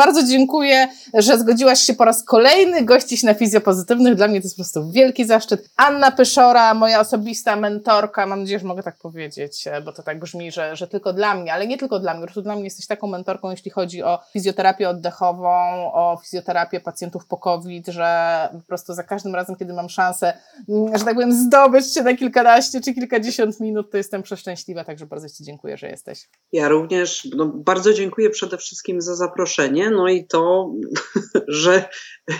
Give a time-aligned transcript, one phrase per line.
[0.00, 4.14] Bardzo dziękuję, że zgodziłaś się po raz kolejny gościć na Fizjopozytywnych.
[4.14, 5.70] Dla mnie to jest po prostu wielki zaszczyt.
[5.76, 10.52] Anna Pyszora, moja osobista mentorka, mam nadzieję, że mogę tak powiedzieć, bo to tak brzmi,
[10.52, 12.86] że, że tylko dla mnie, ale nie tylko dla mnie, po prostu dla mnie jesteś
[12.86, 18.94] taką mentorką, jeśli chodzi o fizjoterapię oddechową, o fizjoterapię pacjentów po COVID, że po prostu
[18.94, 20.32] za każdym razem, kiedy mam szansę,
[20.98, 25.28] że tak powiem, zdobyć się na kilkanaście czy kilkadziesiąt minut, to jestem przeszczęśliwa, także bardzo
[25.28, 26.28] Ci dziękuję, że jesteś.
[26.52, 30.72] Ja również no, bardzo dziękuję przede wszystkim za zaproszenie, no i to,
[31.48, 31.88] że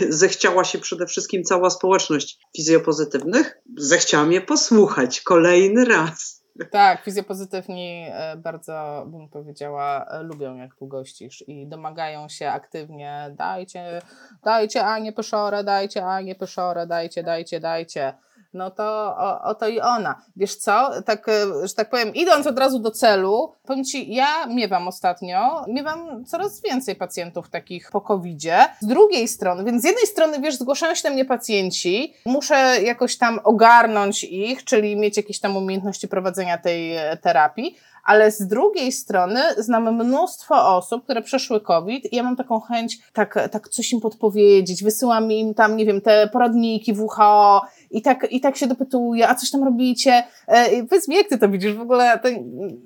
[0.08, 6.40] zechciała się przede wszystkim cała społeczność fizjopozytywnych, zechciała mnie posłuchać kolejny raz.
[6.70, 13.34] Tak, fizjopozytywni e, bardzo, bym powiedziała, e, lubią jak tu gościsz i domagają się aktywnie,
[13.38, 14.02] dajcie,
[14.44, 18.14] dajcie Anię Pyszorę, dajcie Anię Pyszorę, dajcie, dajcie, dajcie
[18.54, 18.84] no to
[19.18, 20.22] o, oto i ona.
[20.36, 24.46] Wiesz co, tak, e, że tak powiem, idąc od razu do celu, powiem Ci, ja
[24.46, 28.64] miewam ostatnio, miewam coraz więcej pacjentów takich po covid -zie.
[28.80, 33.18] Z drugiej strony, więc z jednej strony, wiesz, zgłaszają się do mnie pacjenci, muszę jakoś
[33.18, 38.92] tam ogarnąć ich, czyli mieć jakieś tam umiejętności prowadzenia tej e, terapii, ale z drugiej
[38.92, 43.92] strony znam mnóstwo osób, które przeszły COVID i ja mam taką chęć, tak, tak coś
[43.92, 48.66] im podpowiedzieć, wysyłam im tam, nie wiem, te poradniki WHO i tak, i tak się
[48.66, 50.22] dopytuję, a coś tam robicie?
[50.46, 52.28] E, powiedz mi, jak ty to widzisz w ogóle, to,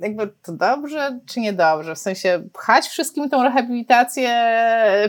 [0.00, 1.94] jakby to dobrze czy niedobrze?
[1.94, 4.30] W sensie pchać wszystkim tą rehabilitację,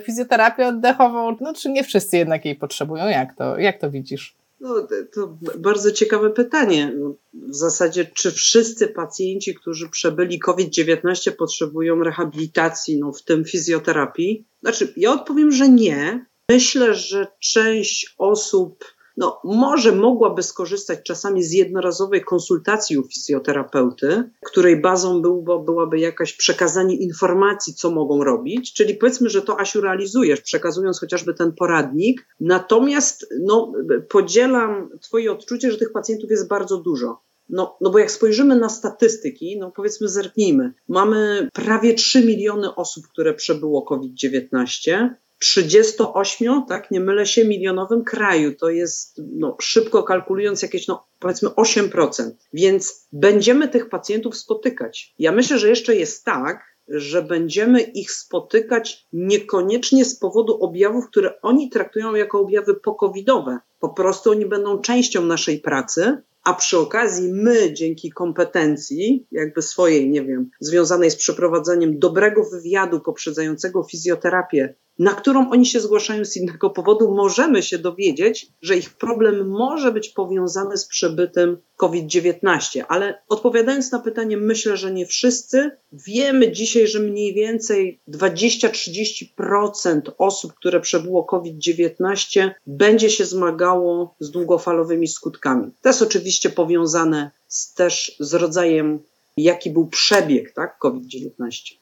[0.03, 3.07] fizjoterapię oddechową, no czy nie wszyscy jednak jej potrzebują?
[3.07, 4.35] Jak to, jak to widzisz?
[4.59, 6.93] No, to bardzo ciekawe pytanie.
[6.97, 14.45] No, w zasadzie, czy wszyscy pacjenci, którzy przebyli COVID-19, potrzebują rehabilitacji, no, w tym fizjoterapii?
[14.61, 16.25] Znaczy, ja odpowiem, że nie.
[16.49, 18.85] Myślę, że część osób
[19.17, 26.33] no, może mogłaby skorzystać czasami z jednorazowej konsultacji u fizjoterapeuty, której bazą był, byłaby jakaś
[26.33, 32.27] przekazanie informacji, co mogą robić, czyli powiedzmy, że to Asiu realizujesz, przekazując chociażby ten poradnik,
[32.39, 33.73] natomiast no,
[34.09, 37.25] podzielam Twoje odczucie, że tych pacjentów jest bardzo dużo.
[37.49, 40.73] No, no bo jak spojrzymy na statystyki, no powiedzmy zerknijmy.
[40.87, 45.09] Mamy prawie 3 miliony osób, które przebyło COVID-19.
[45.39, 48.55] 38, tak, nie mylę się, milionowym kraju.
[48.55, 52.31] To jest, no, szybko kalkulując, jakieś, no, powiedzmy 8%.
[52.53, 55.13] Więc będziemy tych pacjentów spotykać.
[55.19, 61.41] Ja myślę, że jeszcze jest tak, że będziemy ich spotykać niekoniecznie z powodu objawów, które
[61.41, 63.59] oni traktują jako objawy pokowidowe.
[63.79, 70.09] Po prostu oni będą częścią naszej pracy, a przy okazji my dzięki kompetencji, jakby swojej,
[70.09, 76.37] nie wiem, związanej z przeprowadzeniem dobrego wywiadu poprzedzającego fizjoterapię na którą oni się zgłaszają z
[76.37, 82.83] innego powodu, możemy się dowiedzieć, że ich problem może być powiązany z przebytem COVID-19.
[82.87, 85.71] Ale odpowiadając na pytanie, myślę, że nie wszyscy.
[85.91, 95.07] Wiemy dzisiaj, że mniej więcej 20-30% osób, które przebyło COVID-19, będzie się zmagało z długofalowymi
[95.07, 95.71] skutkami.
[95.81, 98.99] To jest oczywiście powiązane z, też z rodzajem
[99.37, 101.31] jaki był przebieg tak, COVID-19.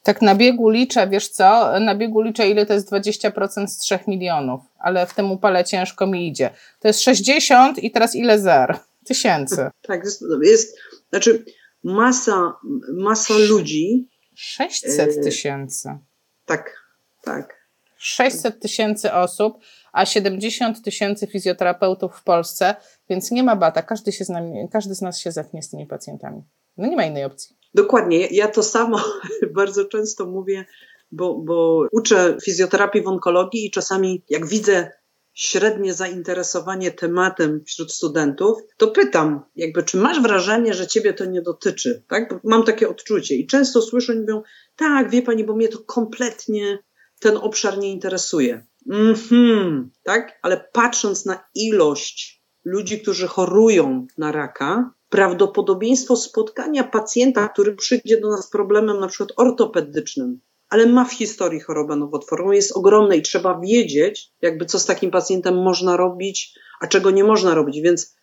[0.03, 3.99] Tak na biegu liczę, wiesz co, na biegu liczę ile to jest 20% z 3
[4.07, 6.49] milionów, ale w tym upale ciężko mi idzie.
[6.79, 8.79] To jest 60 i teraz ile zer?
[9.05, 9.69] Tysięcy.
[9.81, 10.77] Tak, jest, jest
[11.09, 11.45] znaczy
[11.83, 12.53] masa,
[12.93, 14.07] masa ludzi.
[14.35, 15.97] 600 e, tysięcy.
[16.45, 16.83] tak,
[17.21, 17.63] tak.
[17.97, 19.57] 600 tysięcy osób,
[19.91, 22.75] a 70 tysięcy fizjoterapeutów w Polsce,
[23.09, 23.81] więc nie ma bata.
[23.81, 26.43] Każdy, się z nami, każdy z nas się zepnie z tymi pacjentami.
[26.77, 27.55] No nie ma innej opcji.
[27.73, 28.27] Dokładnie.
[28.31, 28.99] Ja to samo
[29.55, 30.65] bardzo często mówię,
[31.11, 34.91] bo, bo uczę fizjoterapii w onkologii i czasami jak widzę
[35.33, 41.41] średnie zainteresowanie tematem wśród studentów, to pytam, jakby, czy masz wrażenie, że ciebie to nie
[41.41, 42.39] dotyczy, tak?
[42.43, 44.41] mam takie odczucie i często słyszę, mówią,
[44.75, 46.79] tak, wie pani, bo mnie to kompletnie
[47.19, 48.65] ten obszar nie interesuje.
[48.89, 50.39] Mhm, tak?
[50.41, 58.29] Ale patrząc na ilość ludzi, którzy chorują na raka, prawdopodobieństwo spotkania pacjenta, który przyjdzie do
[58.29, 60.39] nas z problemem na przykład ortopedycznym,
[60.69, 65.11] ale ma w historii chorobę nowotworową, jest ogromne i trzeba wiedzieć, jakby co z takim
[65.11, 67.81] pacjentem można robić, a czego nie można robić.
[67.81, 68.15] Więc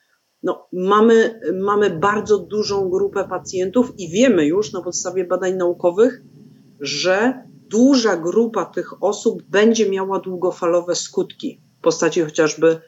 [0.43, 6.23] no, mamy, mamy bardzo dużą grupę pacjentów i wiemy już na podstawie badań naukowych,
[6.81, 12.81] że duża grupa tych osób będzie miała długofalowe skutki w postaci chociażby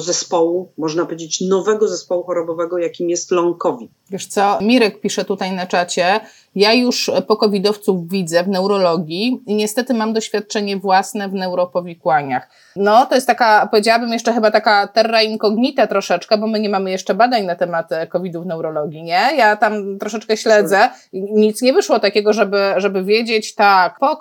[0.00, 3.90] zespołu, można powiedzieć nowego zespołu chorobowego, jakim jest long COVID.
[4.10, 6.20] Wiesz co, Mirek pisze tutaj na czacie,
[6.54, 12.50] ja już po covidowców widzę w neurologii i niestety mam doświadczenie własne w neuropowikłaniach.
[12.76, 16.90] No, to jest taka, powiedziałabym jeszcze chyba taka terra incognita troszeczkę, bo my nie mamy
[16.90, 19.28] jeszcze badań na temat e, covidu w neurologii, nie?
[19.36, 24.18] Ja tam troszeczkę śledzę nic nie wyszło takiego, żeby, żeby wiedzieć, tak, po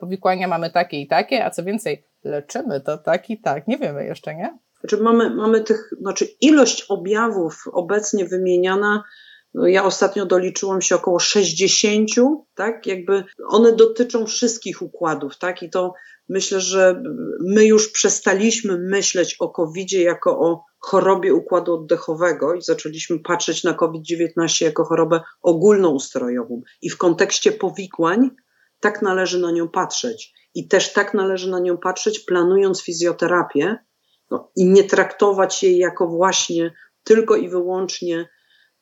[0.00, 3.68] powikłania mamy takie i takie, a co więcej, leczymy to tak i tak.
[3.68, 4.65] Nie wiemy jeszcze, nie?
[4.88, 9.04] Znaczy mamy, mamy tych, znaczy ilość objawów obecnie wymieniana,
[9.54, 12.10] no ja ostatnio doliczyłam się około 60,
[12.54, 12.86] tak?
[12.86, 15.62] Jakby one dotyczą wszystkich układów, tak?
[15.62, 15.92] I to
[16.28, 17.02] myślę, że
[17.40, 23.74] my już przestaliśmy myśleć o covid jako o chorobie układu oddechowego i zaczęliśmy patrzeć na
[23.74, 26.62] COVID-19 jako chorobę ogólnoustrojową.
[26.82, 28.30] I w kontekście powikłań
[28.80, 30.32] tak należy na nią patrzeć.
[30.54, 33.85] I też tak należy na nią patrzeć, planując fizjoterapię,
[34.30, 36.72] no, i nie traktować jej jako właśnie
[37.04, 38.28] tylko i wyłącznie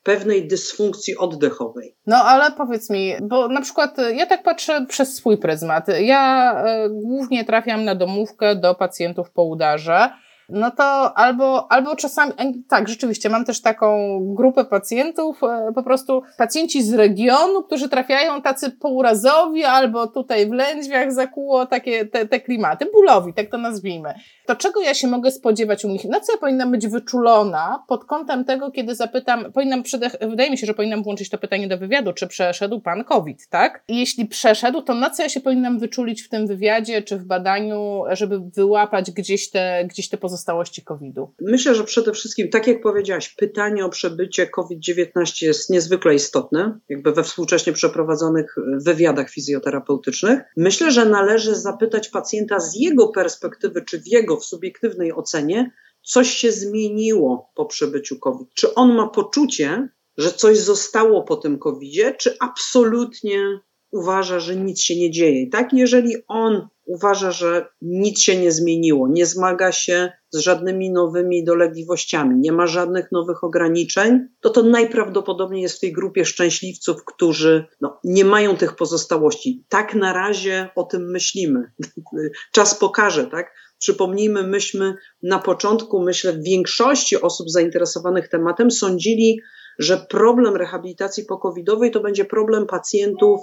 [0.02, 1.96] pewnej dysfunkcji oddechowej.
[2.06, 5.86] No ale powiedz mi, bo na przykład ja tak patrzę przez swój pryzmat.
[6.00, 6.54] Ja
[6.86, 10.10] y, głównie trafiam na domówkę do pacjentów po udarze
[10.48, 12.32] no to albo, albo czasami,
[12.68, 18.42] tak, rzeczywiście, mam też taką grupę pacjentów, e, po prostu pacjenci z regionu, którzy trafiają
[18.42, 24.14] tacy pourazowi, albo tutaj w lędźwiach zakuło takie te, te klimaty, bólowi, tak to nazwijmy.
[24.46, 26.04] To czego ja się mogę spodziewać u nich?
[26.04, 29.82] Na co ja powinnam być wyczulona pod kątem tego, kiedy zapytam, powinnam,
[30.20, 33.84] wydaje mi się, że powinnam włączyć to pytanie do wywiadu, czy przeszedł pan COVID, tak?
[33.88, 38.02] Jeśli przeszedł, to na co ja się powinnam wyczulić w tym wywiadzie, czy w badaniu,
[38.10, 41.34] żeby wyłapać gdzieś te, gdzieś te pozostałości COVID-u?
[41.40, 47.12] Myślę, że przede wszystkim, tak jak powiedziałaś, pytanie o przebycie COVID-19 jest niezwykle istotne, jakby
[47.12, 48.54] we współcześnie przeprowadzonych
[48.86, 50.40] wywiadach fizjoterapeutycznych.
[50.56, 55.70] Myślę, że należy zapytać pacjenta z jego perspektywy, czy w jego w subiektywnej ocenie
[56.02, 58.48] coś się zmieniło po przebyciu COVID.
[58.54, 63.60] Czy on ma poczucie, że coś zostało po tym COVID-zie, czy absolutnie
[63.90, 65.50] uważa, że nic się nie dzieje.
[65.50, 71.44] Tak, jeżeli on uważa, że nic się nie zmieniło, nie zmaga się z żadnymi nowymi
[71.44, 77.66] dolegliwościami, nie ma żadnych nowych ograniczeń, to to najprawdopodobniej jest w tej grupie szczęśliwców, którzy
[77.80, 79.64] no, nie mają tych pozostałości.
[79.68, 81.72] Tak na razie o tym myślimy.
[82.52, 83.54] Czas pokaże, tak?
[83.78, 89.40] Przypomnijmy, myśmy na początku, myślę, w większości osób zainteresowanych tematem sądzili,
[89.78, 93.40] że problem rehabilitacji pokowidowej to będzie problem pacjentów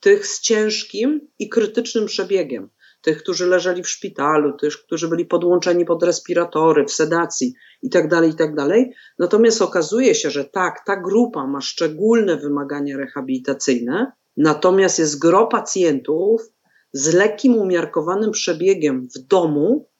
[0.00, 2.70] tych z ciężkim i krytycznym przebiegiem,
[3.02, 8.24] tych, którzy leżeli w szpitalu, tych, którzy byli podłączeni pod respiratory, w sedacji itd., tak
[8.26, 8.54] itd.
[8.56, 8.78] Tak
[9.18, 16.42] Natomiast okazuje się, że tak, ta grupa ma szczególne wymagania rehabilitacyjne, natomiast jest gro pacjentów
[16.92, 19.90] z lekkim, umiarkowanym przebiegiem w domu,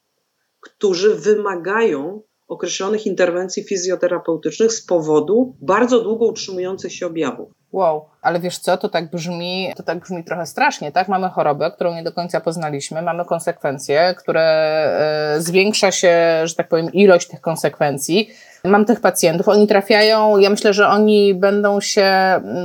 [0.61, 7.60] którzy wymagają określonych interwencji fizjoterapeutycznych z powodu bardzo długo utrzymujących się objawów.
[7.73, 11.09] Wow, ale wiesz co, to tak brzmi, to tak brzmi trochę strasznie, tak?
[11.09, 14.43] Mamy chorobę, którą nie do końca poznaliśmy, mamy konsekwencje, które
[15.37, 18.31] e, zwiększa się, że tak powiem, ilość tych konsekwencji.
[18.65, 22.11] Mam tych pacjentów, oni trafiają, ja myślę, że oni będą się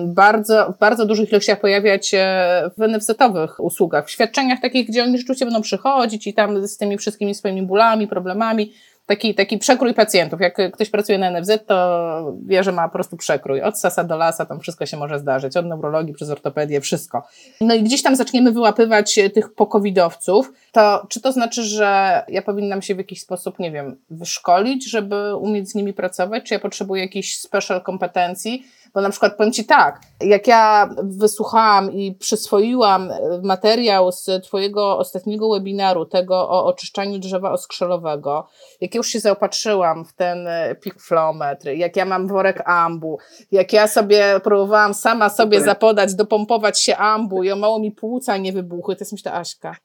[0.05, 5.17] bardzo, w bardzo dużych ilościach pojawiać e, w NFZ-owych usługach, w świadczeniach takich, gdzie oni
[5.17, 8.73] rzeczywiście będą przychodzić i tam z tymi wszystkimi swoimi bólami, problemami,
[9.05, 10.41] taki, taki przekrój pacjentów.
[10.41, 13.61] Jak ktoś pracuje na NFZ, to wie, że ma po prostu przekrój.
[13.61, 15.57] Od sasa do lasa, tam wszystko się może zdarzyć.
[15.57, 17.27] Od neurologii przez ortopedię, wszystko.
[17.61, 20.53] No i gdzieś tam zaczniemy wyłapywać tych pokowidowców.
[20.71, 25.35] To czy to znaczy, że ja powinnam się w jakiś sposób, nie wiem, wyszkolić, żeby
[25.35, 26.43] umieć z nimi pracować?
[26.43, 28.65] Czy ja potrzebuję jakichś special kompetencji?
[28.95, 33.09] Bo na przykład powiem Ci tak, jak ja wysłuchałam i przyswoiłam
[33.43, 38.47] materiał z Twojego ostatniego webinaru, tego o oczyszczaniu drzewa oskrzelowego,
[38.81, 43.17] jak już się zaopatrzyłam w ten e, pik flometr, jak ja mam worek ambu,
[43.51, 48.37] jak ja sobie próbowałam sama sobie zapodać, dopompować się ambu i o mało mi płuca
[48.37, 49.75] nie wybuchły, to jest myślę, Aśka,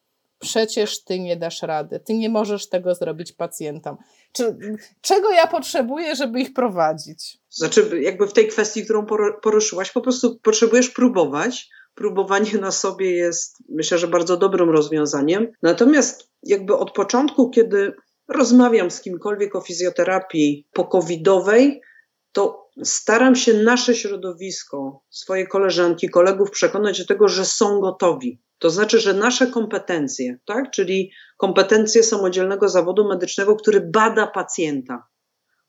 [0.41, 3.97] przecież ty nie dasz rady, ty nie możesz tego zrobić pacjentom.
[4.33, 4.57] Czy,
[5.01, 7.39] czego ja potrzebuję, żeby ich prowadzić?
[7.51, 9.07] Znaczy, jakby w tej kwestii, którą
[9.43, 11.69] poruszyłaś, po prostu potrzebujesz próbować.
[11.95, 15.53] Próbowanie na sobie jest, myślę, że bardzo dobrym rozwiązaniem.
[15.63, 17.93] Natomiast, jakby od początku, kiedy
[18.29, 21.81] rozmawiam z kimkolwiek o fizjoterapii pokowidowej,
[22.33, 28.41] to staram się nasze środowisko, swoje koleżanki, kolegów przekonać do tego, że są gotowi.
[28.61, 35.09] To znaczy, że nasze kompetencje, tak, czyli kompetencje samodzielnego zawodu medycznego, który bada pacjenta,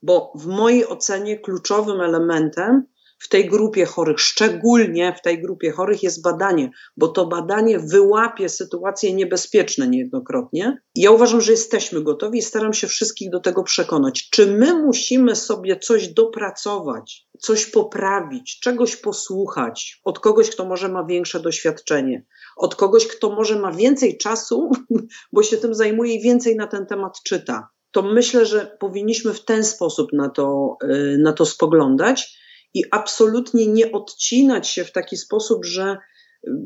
[0.01, 2.83] bo w mojej ocenie kluczowym elementem
[3.21, 8.49] w tej grupie chorych, szczególnie w tej grupie chorych jest badanie, bo to badanie wyłapie
[8.49, 10.81] sytuacje niebezpieczne niejednokrotnie.
[10.95, 14.29] Ja uważam, że jesteśmy gotowi i staram się wszystkich do tego przekonać.
[14.29, 21.05] Czy my musimy sobie coś dopracować, coś poprawić, czegoś posłuchać od kogoś, kto może ma
[21.05, 22.25] większe doświadczenie,
[22.57, 24.69] od kogoś, kto może ma więcej czasu,
[25.33, 27.69] bo się tym zajmuje i więcej na ten temat czyta?
[27.91, 32.40] To myślę, że powinniśmy w ten sposób na to, y, na to spoglądać
[32.73, 35.97] i absolutnie nie odcinać się w taki sposób, że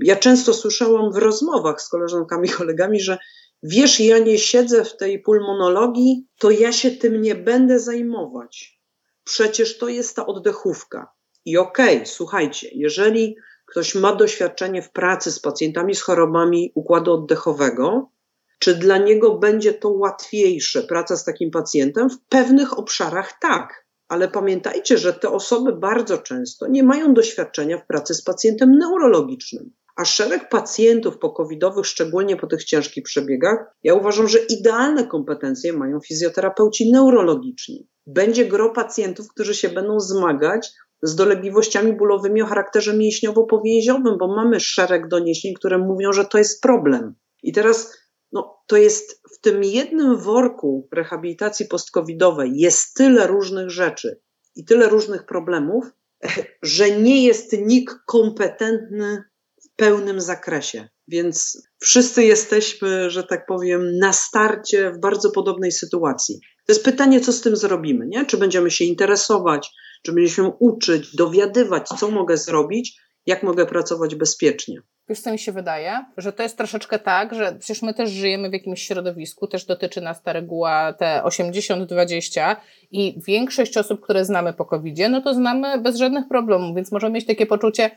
[0.04, 3.18] ja często słyszałam w rozmowach z koleżankami, kolegami, że
[3.64, 8.82] wiesz, ja nie siedzę w tej pulmonologii, to ja się tym nie będę zajmować.
[9.24, 11.12] Przecież to jest ta oddechówka.
[11.46, 13.36] I okej, okay, słuchajcie, jeżeli
[13.66, 18.12] ktoś ma doświadczenie w pracy z pacjentami z chorobami układu oddechowego,
[18.60, 22.10] czy dla niego będzie to łatwiejsze, praca z takim pacjentem?
[22.10, 27.88] W pewnych obszarach tak ale pamiętajcie, że te osoby bardzo często nie mają doświadczenia w
[27.88, 29.72] pracy z pacjentem neurologicznym.
[29.96, 36.00] A szereg pacjentów pokowidowych, szczególnie po tych ciężkich przebiegach, ja uważam, że idealne kompetencje mają
[36.00, 37.88] fizjoterapeuci neurologiczni.
[38.08, 40.72] Będzie gro pacjentów, którzy się będą zmagać
[41.02, 46.62] z dolegliwościami bólowymi o charakterze mięśniowo-powięziowym, bo mamy szereg doniesień, które mówią, że to jest
[46.62, 47.16] problem.
[47.44, 48.05] I teraz
[48.36, 54.22] no, to jest w tym jednym worku rehabilitacji postcovidowej jest tyle różnych rzeczy
[54.56, 55.86] i tyle różnych problemów,
[56.62, 59.24] że nie jest nikt kompetentny
[59.64, 60.90] w pełnym zakresie.
[61.08, 66.40] Więc wszyscy jesteśmy, że tak powiem, na starcie w bardzo podobnej sytuacji.
[66.66, 68.26] To jest pytanie, co z tym zrobimy, nie?
[68.26, 69.72] Czy będziemy się interesować,
[70.04, 74.82] czy będziemy się uczyć, dowiadywać, co mogę zrobić, jak mogę pracować bezpiecznie.
[75.10, 76.06] Wiesz, co mi się wydaje?
[76.18, 80.02] Że to jest troszeczkę tak, że przecież my też żyjemy w jakimś środowisku, też dotyczy
[80.02, 82.56] nas ta reguła te 80-20
[82.92, 87.14] i większość osób, które znamy po covid no to znamy bez żadnych problemów, więc możemy
[87.14, 87.92] mieć takie poczucie,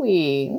[0.00, 0.50] ui,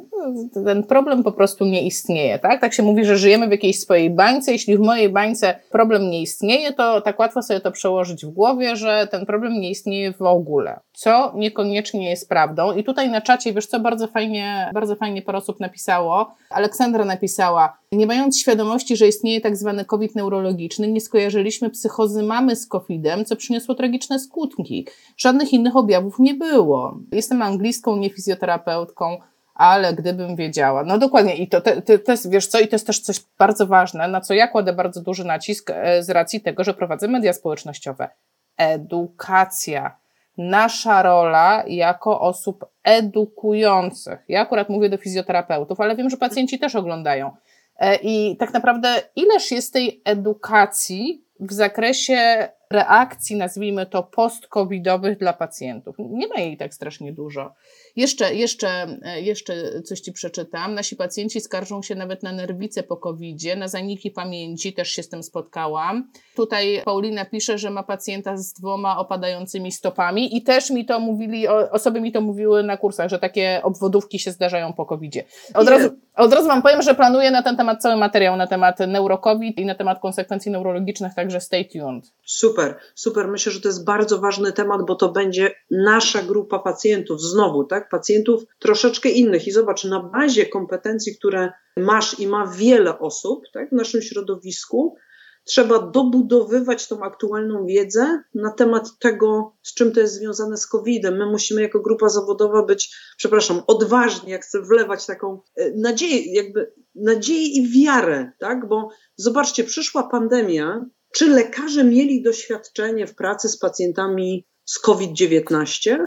[0.65, 2.61] ten problem po prostu nie istnieje, tak?
[2.61, 4.51] Tak się mówi, że żyjemy w jakiejś swojej bańce.
[4.51, 8.75] Jeśli w mojej bańce problem nie istnieje, to tak łatwo sobie to przełożyć w głowie,
[8.75, 12.71] że ten problem nie istnieje w ogóle, co niekoniecznie jest prawdą.
[12.71, 16.35] I tutaj na czacie, wiesz co, bardzo fajnie, bardzo fajnie parę osób napisało.
[16.49, 22.55] Aleksandra napisała, nie mając świadomości, że istnieje tak zwany COVID neurologiczny, nie skojarzyliśmy psychozy mamy
[22.55, 24.87] z COVID-em, co przyniosło tragiczne skutki.
[25.17, 26.97] Żadnych innych objawów nie było.
[27.11, 29.17] Jestem anglistką, nie fizjoterapeutką
[29.55, 30.83] ale gdybym wiedziała.
[30.83, 31.71] No dokładnie, i to, to,
[32.05, 34.73] to jest, wiesz co, i to jest też coś bardzo ważne, na co ja kładę
[34.73, 38.09] bardzo duży nacisk e, z racji tego, że prowadzę media społecznościowe.
[38.57, 40.00] Edukacja.
[40.37, 44.19] Nasza rola jako osób edukujących.
[44.27, 47.31] Ja akurat mówię do fizjoterapeutów, ale wiem, że pacjenci też oglądają.
[47.77, 55.33] E, I tak naprawdę, ileż jest tej edukacji w zakresie reakcji, nazwijmy to, post-covidowych dla
[55.33, 55.95] pacjentów?
[55.99, 57.53] Nie ma jej tak strasznie dużo.
[57.95, 60.73] Jeszcze, jeszcze, e, jeszcze coś Ci przeczytam.
[60.73, 65.09] Nasi pacjenci skarżą się nawet na nerwice po covid na zaniki pamięci, też się z
[65.09, 66.11] tym spotkałam.
[66.35, 71.47] Tutaj Paulina pisze, że ma pacjenta z dwoma opadającymi stopami i też mi to mówili,
[71.47, 75.13] osoby mi to mówiły na kursach, że takie obwodówki się zdarzają po covid
[75.53, 78.79] Od razu, od razu Wam powiem, że planuję na ten temat cały materiał, na temat
[78.79, 82.05] neurokowid i na temat konsekwencji neurologicznych, także stay tuned.
[82.25, 82.60] Super,
[82.95, 83.27] super.
[83.27, 87.81] Myślę, że to jest bardzo ważny temat, bo to będzie nasza grupa pacjentów, znowu, tak?
[87.81, 87.89] tak?
[87.89, 89.47] Pacjentów troszeczkę innych.
[89.47, 94.95] I zobacz, na bazie kompetencji, które masz i ma wiele osób tak, w naszym środowisku,
[95.43, 101.17] trzeba dobudowywać tą aktualną wiedzę na temat tego, z czym to jest związane z COVID-em.
[101.17, 106.73] My musimy jako grupa zawodowa być, przepraszam, odważni, jak chcę wlewać taką e, nadzieję, jakby
[106.95, 108.67] nadzieję i wiarę, tak?
[108.67, 115.97] Bo zobaczcie, przyszła pandemia, czy lekarze mieli doświadczenie w pracy z pacjentami z COVID-19?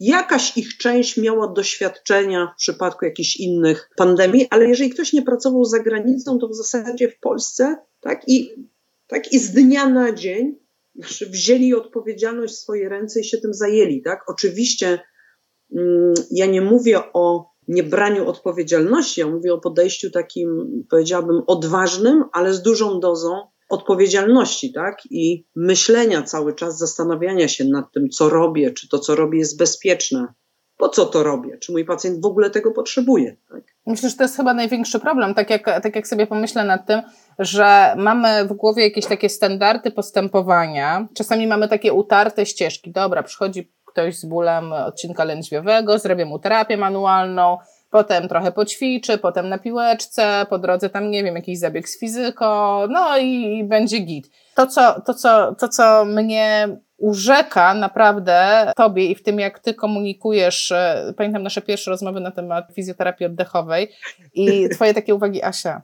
[0.00, 5.64] Jakaś ich część miała doświadczenia w przypadku jakichś innych pandemii, ale jeżeli ktoś nie pracował
[5.64, 8.54] za granicą, to w zasadzie w Polsce, tak i,
[9.06, 10.56] tak i z dnia na dzień
[11.30, 14.20] wzięli odpowiedzialność w swoje ręce i się tym zajęli, tak?
[14.28, 14.98] Oczywiście
[15.76, 22.54] mm, ja nie mówię o niebraniu odpowiedzialności, ja mówię o podejściu takim, powiedziałabym, odważnym, ale
[22.54, 23.40] z dużą dozą
[23.70, 24.98] odpowiedzialności, tak?
[25.10, 29.58] I myślenia cały czas, zastanawiania się nad tym, co robię, czy to, co robię, jest
[29.58, 30.26] bezpieczne.
[30.76, 31.58] Po co to robię?
[31.58, 33.36] Czy mój pacjent w ogóle tego potrzebuje?
[33.48, 33.62] Tak?
[33.86, 37.02] Myślę, że to jest chyba największy problem, tak jak, tak jak sobie pomyślę nad tym,
[37.38, 41.08] że mamy w głowie jakieś takie standardy postępowania.
[41.14, 42.92] Czasami mamy takie utarte ścieżki.
[42.92, 47.58] Dobra, przychodzi ktoś z bólem odcinka lędźwiowego, zrobię mu terapię manualną,
[47.90, 52.86] potem trochę poćwiczy, potem na piłeczce, po drodze tam, nie wiem, jakiś zabieg z fizyko,
[52.90, 54.30] no i, i będzie git.
[54.54, 59.74] To co, to, co, to, co mnie urzeka naprawdę tobie i w tym, jak ty
[59.74, 60.72] komunikujesz.
[60.72, 63.88] E, pamiętam nasze pierwsze rozmowy na temat fizjoterapii oddechowej
[64.34, 65.82] i twoje takie uwagi, Asia.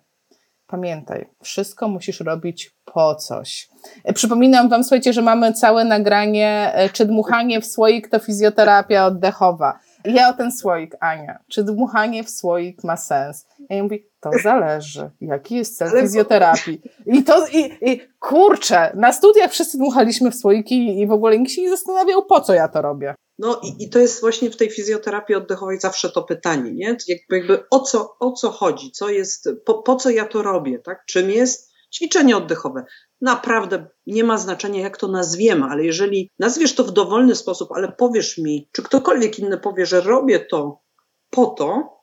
[0.66, 3.68] Pamiętaj, wszystko musisz robić po coś.
[4.04, 9.06] E, przypominam Wam, słuchajcie, że mamy całe nagranie, e, czy dmuchanie w słoik to fizjoterapia
[9.06, 9.78] oddechowa.
[10.06, 13.46] Ja o ten słoik, Ania, czy dmuchanie w słoik ma sens?
[13.70, 16.80] Ja mówię, to zależy, jaki jest cel fizjoterapii.
[17.06, 21.52] I to, i, i kurczę, na studiach wszyscy dmuchaliśmy w słoiki i w ogóle nikt
[21.52, 23.14] się nie zastanawiał, po co ja to robię.
[23.38, 26.96] No i, i to jest właśnie w tej fizjoterapii oddechowej zawsze to pytanie, nie?
[27.08, 30.78] Jakby, jakby o, co, o co chodzi, co jest, po, po co ja to robię,
[30.78, 31.04] tak?
[31.06, 32.84] Czym jest ćwiczenie oddechowe?
[33.20, 37.92] Naprawdę nie ma znaczenia, jak to nazwiemy, ale jeżeli nazwiesz to w dowolny sposób, ale
[37.92, 40.82] powiesz mi, czy ktokolwiek inny powie, że robię to
[41.30, 41.96] po to,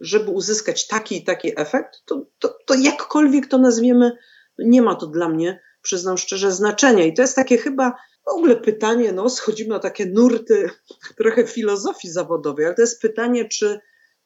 [0.00, 4.16] żeby uzyskać taki i taki efekt, to, to, to jakkolwiek to nazwiemy,
[4.58, 7.04] nie ma to dla mnie, przyznam szczerze, znaczenia.
[7.04, 7.92] I to jest takie chyba
[8.26, 10.70] w ogóle pytanie, no, schodzimy na takie nurty
[11.18, 13.80] trochę filozofii zawodowej, ale to jest pytanie, czy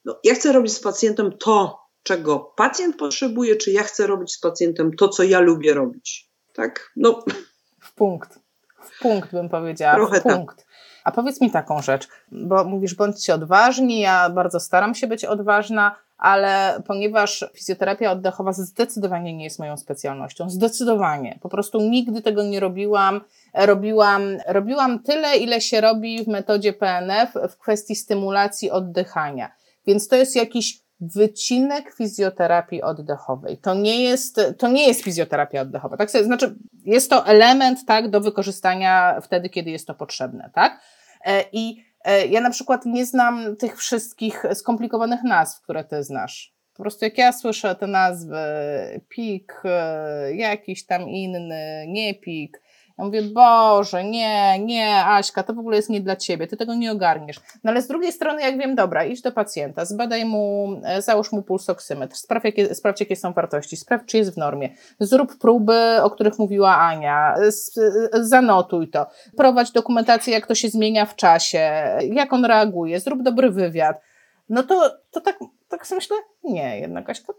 [0.05, 1.79] no, ja chcę robić z pacjentem to,
[2.09, 6.31] czego pacjent potrzebuje, czy ja chcę robić z pacjentem to, co ja lubię robić.
[6.53, 6.93] Tak?
[6.97, 7.25] No.
[7.81, 8.39] W punkt.
[8.81, 9.95] W punkt bym powiedziała.
[9.95, 10.37] Trochę w tak.
[10.37, 10.57] punkt.
[10.57, 10.67] Tak.
[11.05, 15.97] A powiedz mi taką rzecz, bo mówisz, bądźcie odważni, ja bardzo staram się być odważna,
[16.19, 21.39] ale ponieważ fizjoterapia oddechowa zdecydowanie nie jest moją specjalnością, zdecydowanie.
[21.43, 23.21] Po prostu nigdy tego nie robiłam.
[23.55, 29.53] Robiłam, robiłam tyle, ile się robi w metodzie PNF w kwestii stymulacji oddychania.
[29.87, 33.59] Więc to jest jakiś wycinek fizjoterapii oddechowej.
[33.59, 35.97] To nie jest, to nie jest fizjoterapia oddechowa.
[35.97, 36.11] Tak?
[36.11, 40.51] Znaczy, jest to element tak, do wykorzystania wtedy, kiedy jest to potrzebne.
[40.55, 40.81] Tak?
[41.25, 46.55] E, I e, ja na przykład nie znam tych wszystkich skomplikowanych nazw, które ty znasz.
[46.75, 48.37] Po prostu jak ja słyszę te nazwy,
[49.09, 52.63] pik, e, jakiś tam inny, nie pik,
[52.99, 56.75] ja mówię, Boże, nie, nie, Aśka, to w ogóle jest nie dla ciebie, ty tego
[56.75, 57.41] nie ogarniesz.
[57.65, 61.33] No ale z drugiej strony, jak wiem, dobra, idź do pacjenta, zbadaj mu, e, załóż
[61.33, 64.75] mu pulsoksymetr, sprawdź jakie, sprawdź, jakie są wartości, sprawdź, czy jest w normie.
[65.01, 67.51] Zrób próby, o których mówiła Ania, e,
[68.25, 69.07] zanotuj to.
[69.37, 71.71] Prowadź dokumentację, jak to się zmienia w czasie,
[72.13, 74.01] jak on reaguje, zrób dobry wywiad.
[74.49, 75.39] No to, to tak,
[75.69, 77.33] tak sobie myślę, nie, jednak Aśka,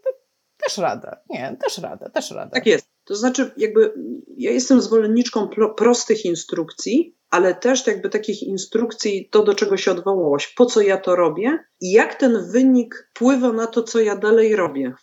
[0.65, 1.17] też radę.
[1.29, 2.51] Nie, też radę, też radę.
[2.51, 2.89] Tak jest.
[3.09, 3.93] To znaczy, jakby
[4.37, 10.47] ja jestem zwolenniczką prostych instrukcji, ale też jakby takich instrukcji, to do czego się odwołałaś,
[10.47, 14.55] po co ja to robię i jak ten wynik wpływa na to, co ja dalej
[14.55, 14.93] robię.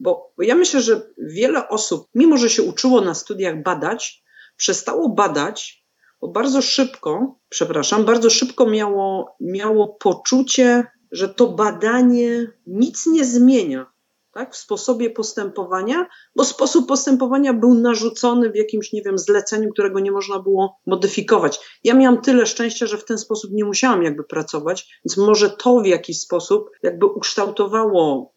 [0.00, 4.24] Bo, ja myślę, że wiele osób, mimo że się uczyło na studiach badać,
[4.56, 5.84] przestało badać,
[6.20, 13.95] bo bardzo szybko, przepraszam, bardzo szybko miało, miało poczucie, że to badanie nic nie zmienia
[14.36, 20.00] tak, w sposobie postępowania, bo sposób postępowania był narzucony w jakimś, nie wiem, zleceniu, którego
[20.00, 21.60] nie można było modyfikować.
[21.84, 25.80] Ja miałam tyle szczęścia, że w ten sposób nie musiałam jakby pracować, więc może to
[25.80, 28.34] w jakiś sposób jakby ukształtowało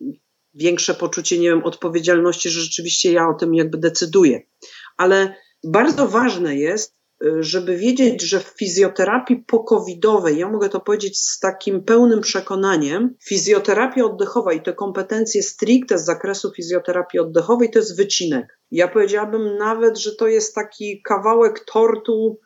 [0.53, 4.41] większe poczucie, nie wiem, odpowiedzialności, że rzeczywiście ja o tym jakby decyduję.
[4.97, 6.98] Ale bardzo ważne jest,
[7.39, 14.05] żeby wiedzieć, że w fizjoterapii pokowidowej, ja mogę to powiedzieć z takim pełnym przekonaniem, fizjoterapia
[14.05, 18.60] oddechowa i te kompetencje stricte z zakresu fizjoterapii oddechowej to jest wycinek.
[18.71, 22.39] Ja powiedziałabym nawet, że to jest taki kawałek tortu,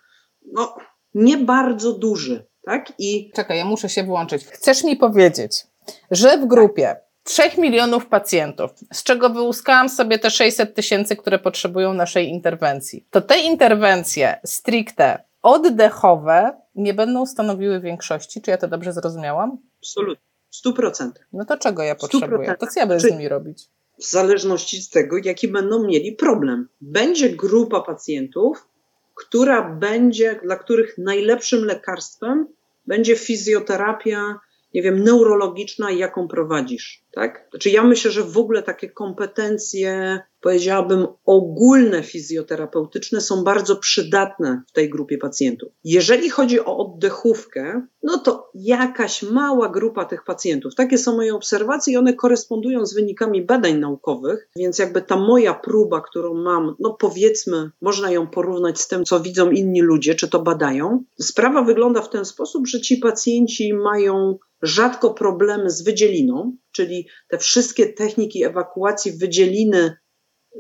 [0.52, 0.76] no,
[1.14, 2.48] nie bardzo duży.
[2.66, 2.94] Tak?
[3.00, 3.32] I...
[3.36, 4.46] Czekaj, ja muszę się włączyć.
[4.46, 5.68] Chcesz mi powiedzieć,
[6.12, 11.94] że w grupie 3 milionów pacjentów, z czego wyłuskałam sobie te 600 tysięcy, które potrzebują
[11.94, 13.06] naszej interwencji.
[13.12, 18.42] To te interwencje stricte oddechowe nie będą stanowiły większości.
[18.42, 19.58] Czy ja to dobrze zrozumiałam?
[19.80, 20.26] Absolutnie.
[20.52, 21.12] W 100%.
[21.34, 22.56] No to czego ja potrzebuję?
[22.60, 23.68] To co ja będę z nimi robić?
[24.00, 26.68] W zależności od tego, jaki będą mieli problem.
[26.82, 28.68] Będzie grupa pacjentów,
[29.16, 32.48] która będzie, dla których najlepszym lekarstwem
[32.88, 34.40] będzie fizjoterapia
[34.74, 37.48] nie wiem, neurologiczna jaką prowadzisz, tak?
[37.50, 44.72] Znaczy ja myślę, że w ogóle takie kompetencje, powiedziałabym, ogólne fizjoterapeutyczne są bardzo przydatne w
[44.72, 45.72] tej grupie pacjentów.
[45.84, 51.94] Jeżeli chodzi o oddechówkę, no to jakaś mała grupa tych pacjentów, takie są moje obserwacje
[51.94, 56.94] i one korespondują z wynikami badań naukowych, więc jakby ta moja próba, którą mam, no
[57.00, 61.04] powiedzmy, można ją porównać z tym, co widzą inni ludzie, czy to badają.
[61.22, 67.38] Sprawa wygląda w ten sposób, że ci pacjenci mają rzadko problemy z wydzieliną, czyli te
[67.38, 69.96] wszystkie techniki ewakuacji wydzieliny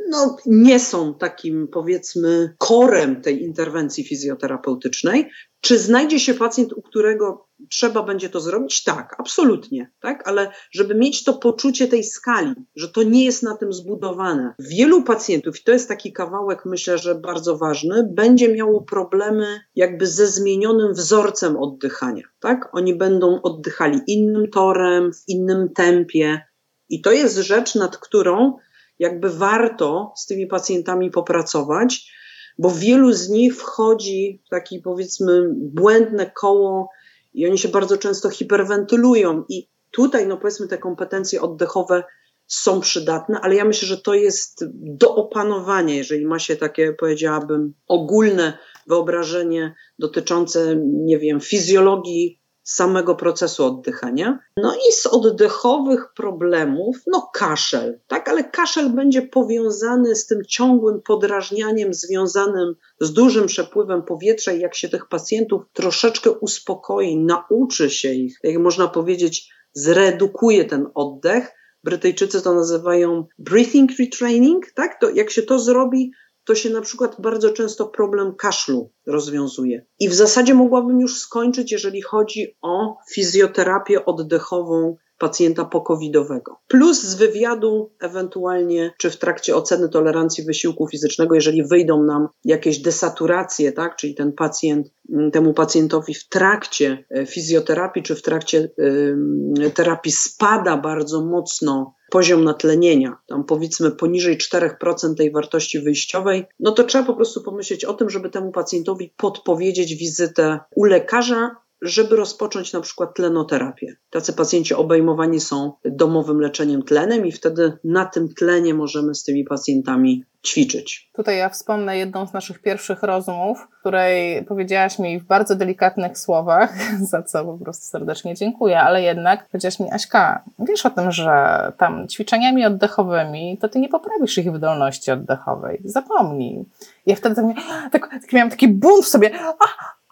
[0.09, 5.29] no, nie są takim, powiedzmy, korem tej interwencji fizjoterapeutycznej.
[5.63, 8.83] Czy znajdzie się pacjent, u którego trzeba będzie to zrobić?
[8.83, 13.57] Tak, absolutnie, tak, ale żeby mieć to poczucie tej skali, że to nie jest na
[13.57, 14.53] tym zbudowane.
[14.59, 20.07] Wielu pacjentów, i to jest taki kawałek, myślę, że bardzo ważny, będzie miało problemy jakby
[20.07, 22.69] ze zmienionym wzorcem oddychania, tak?
[22.73, 26.41] Oni będą oddychali innym torem, w innym tempie,
[26.89, 28.57] i to jest rzecz, nad którą
[28.99, 32.11] jakby warto z tymi pacjentami popracować,
[32.59, 36.89] bo wielu z nich wchodzi w takie powiedzmy błędne koło
[37.33, 39.43] i oni się bardzo często hiperwentylują.
[39.49, 42.03] I tutaj no powiedzmy te kompetencje oddechowe
[42.47, 47.73] są przydatne, ale ja myślę, że to jest do opanowania, jeżeli ma się takie, powiedziałabym,
[47.87, 54.39] ogólne wyobrażenie dotyczące, nie wiem, fizjologii samego procesu oddychania.
[54.57, 61.01] No i z oddechowych problemów, no kaszel, tak, ale kaszel będzie powiązany z tym ciągłym
[61.01, 68.13] podrażnianiem związanym z dużym przepływem powietrza i jak się tych pacjentów troszeczkę uspokoi, nauczy się
[68.13, 71.51] ich, jak można powiedzieć, zredukuje ten oddech.
[71.83, 74.99] Brytyjczycy to nazywają breathing retraining, tak?
[75.01, 76.11] To jak się to zrobi,
[76.45, 79.85] to się na przykład bardzo często problem kaszlu rozwiązuje.
[79.99, 86.59] I w zasadzie mogłabym już skończyć, jeżeli chodzi o fizjoterapię oddechową pacjenta pokowidowego.
[86.67, 92.79] Plus z wywiadu, ewentualnie, czy w trakcie oceny tolerancji wysiłku fizycznego, jeżeli wyjdą nam jakieś
[92.79, 98.69] desaturacje, tak, czyli ten pacjent, mm, temu pacjentowi w trakcie e, fizjoterapii, czy w trakcie
[98.79, 106.71] y, terapii spada bardzo mocno poziom natlenienia, tam powiedzmy poniżej 4% tej wartości wyjściowej, no
[106.71, 112.15] to trzeba po prostu pomyśleć o tym, żeby temu pacjentowi podpowiedzieć wizytę u lekarza, żeby
[112.15, 113.95] rozpocząć na przykład tlenoterapię.
[114.09, 119.43] Tacy pacjenci obejmowani są domowym leczeniem tlenem i wtedy na tym tlenie możemy z tymi
[119.43, 121.09] pacjentami ćwiczyć.
[121.13, 126.73] Tutaj ja wspomnę jedną z naszych pierwszych rozmów, której powiedziałaś mi w bardzo delikatnych słowach,
[127.11, 131.71] za co po prostu serdecznie dziękuję, ale jednak powiedziałaś mi, Aśka, wiesz o tym, że
[131.77, 135.81] tam ćwiczeniami oddechowymi to ty nie poprawisz ich wydolności oddechowej.
[135.85, 136.65] Zapomnij.
[137.05, 139.53] Ja wtedy tak, tak, tak miałam taki bunt w sobie, a,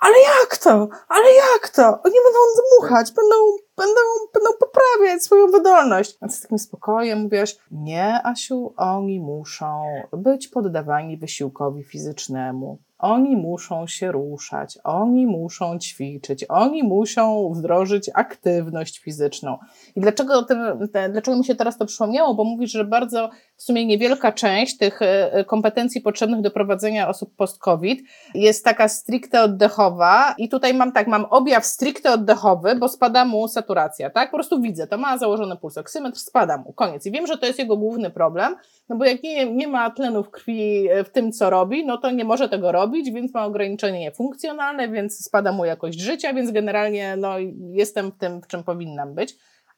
[0.01, 0.89] ale jak to?
[1.07, 1.83] Ale jak to?
[1.83, 3.35] Oni będą dmuchać, będą,
[3.77, 4.01] będą,
[4.33, 6.17] będą poprawiać swoją wydolność.
[6.21, 9.83] Więc z takim spokojem mówiłaś, nie Asiu, oni muszą
[10.13, 12.77] być poddawani wysiłkowi fizycznemu.
[12.99, 19.57] Oni muszą się ruszać, oni muszą ćwiczyć, oni muszą wdrożyć aktywność fizyczną.
[19.95, 22.33] I dlaczego, o tym, dlaczego mi się teraz to przypomniało?
[22.33, 23.29] Bo mówisz, że bardzo
[23.61, 28.03] w sumie niewielka część tych e, kompetencji potrzebnych do prowadzenia osób post-COVID
[28.35, 30.35] jest taka stricte oddechowa.
[30.37, 34.31] I tutaj mam tak, mam objaw stricte oddechowy, bo spada mu saturacja, tak?
[34.31, 37.05] Po prostu widzę, to ma założony pulsoksymetr, spada mu, koniec.
[37.05, 38.55] I wiem, że to jest jego główny problem,
[38.89, 42.11] no bo jak nie, nie ma tlenu w krwi w tym, co robi, no to
[42.11, 47.15] nie może tego robić więc ma ograniczenie funkcjonalne, więc spada mu jakość życia, więc generalnie
[47.17, 47.35] no,
[47.71, 49.35] jestem w tym, w czym powinnam być,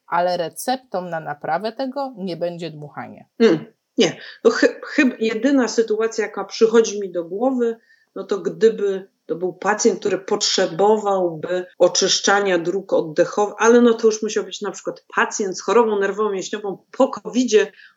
[0.08, 3.28] ale receptą na naprawę tego nie będzie dmuchanie.
[3.42, 3.66] Hmm,
[3.98, 4.52] nie, no,
[4.84, 7.78] chyba jedyna sytuacja, jaka przychodzi mi do głowy,
[8.16, 14.22] no to gdyby to był pacjent, który potrzebowałby oczyszczania dróg oddechowych, ale no to już
[14.22, 17.52] musiał być na przykład pacjent z chorobą nerwową mięśniową po covid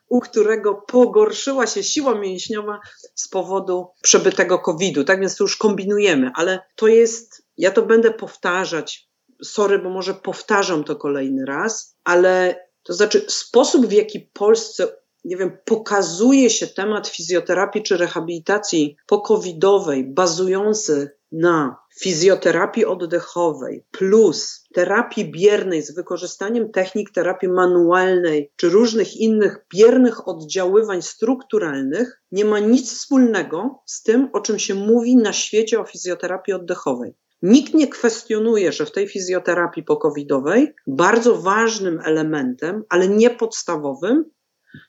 [0.09, 2.79] u którego pogorszyła się siła mięśniowa
[3.15, 5.03] z powodu przebytego COVID-u.
[5.03, 9.09] Tak więc to już kombinujemy, ale to jest, ja to będę powtarzać.
[9.43, 14.87] Sorry, bo może powtarzam to kolejny raz, ale to znaczy sposób, w jaki Polsce
[15.27, 25.31] nie wiem, pokazuje się temat fizjoterapii czy rehabilitacji pokowidowej, bazujący na fizjoterapii oddechowej plus terapii
[25.31, 32.93] biernej z wykorzystaniem technik terapii manualnej czy różnych innych biernych oddziaływań strukturalnych nie ma nic
[32.93, 37.13] wspólnego z tym, o czym się mówi na świecie o fizjoterapii oddechowej.
[37.41, 44.25] Nikt nie kwestionuje, że w tej fizjoterapii pokowidowej bardzo ważnym elementem, ale nie podstawowym,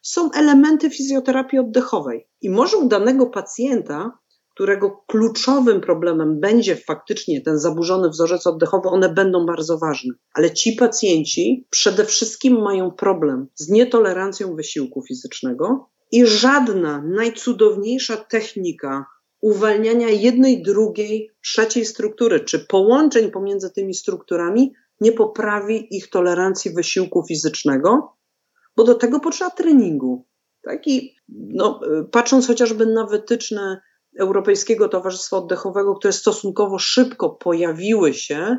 [0.03, 2.29] są elementy fizjoterapii oddechowej.
[2.41, 4.19] I może u danego pacjenta
[4.59, 10.15] którego kluczowym problemem będzie faktycznie ten zaburzony wzorzec oddechowy, one będą bardzo ważne.
[10.35, 19.07] Ale ci pacjenci przede wszystkim mają problem z nietolerancją wysiłku fizycznego i żadna najcudowniejsza technika
[19.41, 27.25] uwalniania jednej, drugiej, trzeciej struktury, czy połączeń pomiędzy tymi strukturami nie poprawi ich tolerancji wysiłku
[27.29, 28.18] fizycznego,
[28.79, 30.27] bo do tego potrzeba treningu.
[30.63, 30.87] Tak?
[30.87, 31.81] I no,
[32.13, 33.81] patrząc chociażby na wytyczne
[34.19, 38.57] Europejskiego Towarzystwa Oddechowego, które stosunkowo szybko pojawiły się,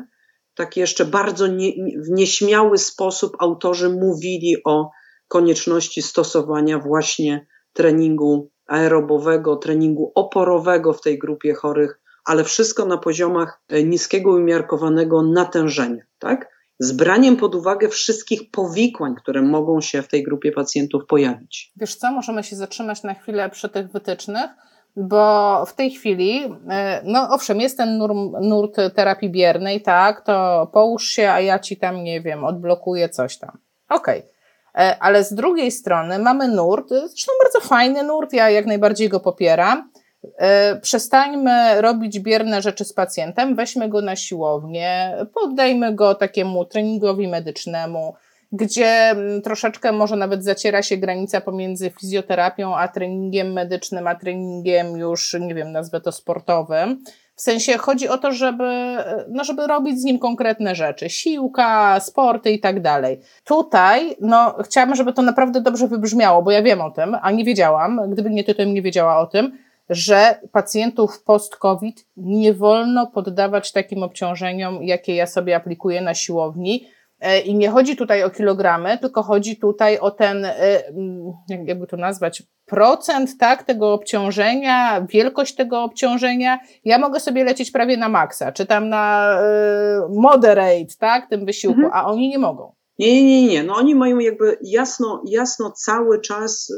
[0.54, 1.72] tak jeszcze bardzo nie,
[2.06, 4.90] w nieśmiały sposób autorzy mówili o
[5.28, 13.62] konieczności stosowania właśnie treningu aerobowego, treningu oporowego w tej grupie chorych ale wszystko na poziomach
[13.84, 16.59] niskiego umiarkowanego natężenia, tak?
[16.82, 21.72] Z braniem pod uwagę wszystkich powikłań, które mogą się w tej grupie pacjentów pojawić.
[21.76, 24.50] Wiesz co, możemy się zatrzymać na chwilę przy tych wytycznych,
[24.96, 30.66] bo w tej chwili, e, no owszem, jest ten nur, nurt terapii biernej, tak, to
[30.72, 33.58] połóż się, a ja ci tam, nie wiem, odblokuję coś tam.
[33.88, 34.18] Okej.
[34.18, 35.00] Okay.
[35.00, 39.89] Ale z drugiej strony mamy nurt, zresztą bardzo fajny nurt, ja jak najbardziej go popieram.
[40.38, 47.28] E, przestańmy robić bierne rzeczy z pacjentem, weźmy go na siłownię, poddajmy go takiemu treningowi
[47.28, 48.14] medycznemu,
[48.52, 54.96] gdzie mm, troszeczkę może nawet zaciera się granica pomiędzy fizjoterapią a treningiem medycznym, a treningiem
[54.96, 57.04] już, nie wiem, nazwę to sportowym.
[57.34, 58.96] W sensie chodzi o to, żeby,
[59.28, 63.20] no, żeby robić z nim konkretne rzeczy, siłka, sporty i tak dalej.
[63.44, 67.44] Tutaj, no, chciałabym, żeby to naprawdę dobrze wybrzmiało, bo ja wiem o tym, a nie
[67.44, 69.58] wiedziałam, gdyby nie ty, to bym nie wiedziała o tym,
[69.90, 76.86] że pacjentów post-COVID nie wolno poddawać takim obciążeniom, jakie ja sobie aplikuję na siłowni,
[77.20, 81.86] E, I nie chodzi tutaj o kilogramy, tylko chodzi tutaj o ten, e, mm, jakby
[81.86, 86.58] to nazwać, procent tak, tego obciążenia, wielkość tego obciążenia.
[86.84, 91.80] Ja mogę sobie lecieć prawie na maksa, czy tam na y, moderate, tak, tym wysiłku,
[91.80, 91.92] mhm.
[91.94, 92.72] a oni nie mogą.
[92.98, 93.62] Nie, nie, nie.
[93.62, 96.72] No oni mają jakby jasno, jasno cały czas,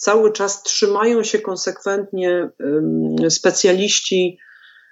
[0.00, 2.50] cały czas trzymają się konsekwentnie
[3.28, 4.38] specjaliści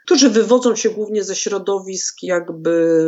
[0.09, 3.05] którzy wywodzą się głównie ze środowisk jakby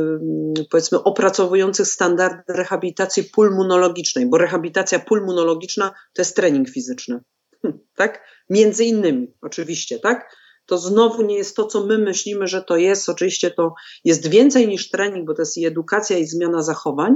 [0.70, 7.20] powiedzmy opracowujących standardy rehabilitacji pulmonologicznej, bo rehabilitacja pulmonologiczna to jest trening fizyczny,
[7.62, 8.24] hm, tak?
[8.50, 10.36] Między innymi, oczywiście, tak?
[10.66, 13.08] To znowu nie jest to, co my myślimy, że to jest.
[13.08, 17.14] Oczywiście to jest więcej niż trening, bo to jest i edukacja, i zmiana zachowań,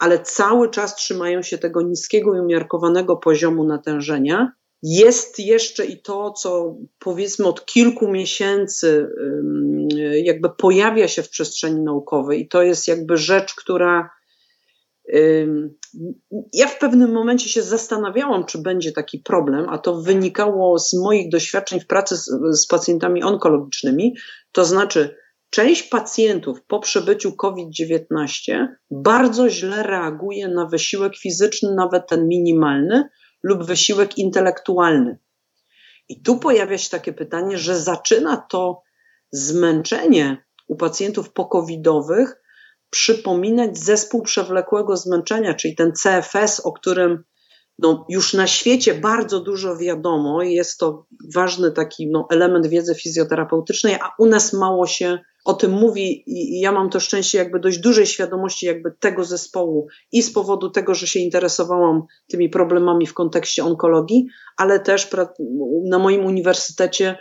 [0.00, 6.30] ale cały czas trzymają się tego niskiego i umiarkowanego poziomu natężenia, jest jeszcze i to,
[6.30, 9.08] co powiedzmy od kilku miesięcy
[10.24, 14.10] jakby pojawia się w przestrzeni naukowej, i to jest jakby rzecz, która
[16.52, 21.30] ja w pewnym momencie się zastanawiałam, czy będzie taki problem, a to wynikało z moich
[21.30, 24.16] doświadczeń w pracy z, z pacjentami onkologicznymi.
[24.52, 25.16] To znaczy,
[25.50, 33.08] część pacjentów po przebyciu COVID-19 bardzo źle reaguje na wysiłek fizyczny, nawet ten minimalny,
[33.42, 35.18] lub wysiłek intelektualny.
[36.08, 38.82] I tu pojawia się takie pytanie, że zaczyna to
[39.32, 42.42] zmęczenie u pacjentów pokowidowych
[42.90, 47.24] przypominać zespół przewlekłego zmęczenia, czyli ten CFS, o którym
[47.78, 53.94] no, już na świecie bardzo dużo wiadomo, jest to ważny taki no, element wiedzy fizjoterapeutycznej,
[53.94, 55.18] a u nas mało się
[55.50, 59.86] o tym mówi i ja mam to szczęście jakby dość dużej świadomości jakby tego zespołu
[60.12, 65.10] i z powodu tego, że się interesowałam tymi problemami w kontekście onkologii, ale też
[65.84, 67.18] na moim uniwersytecie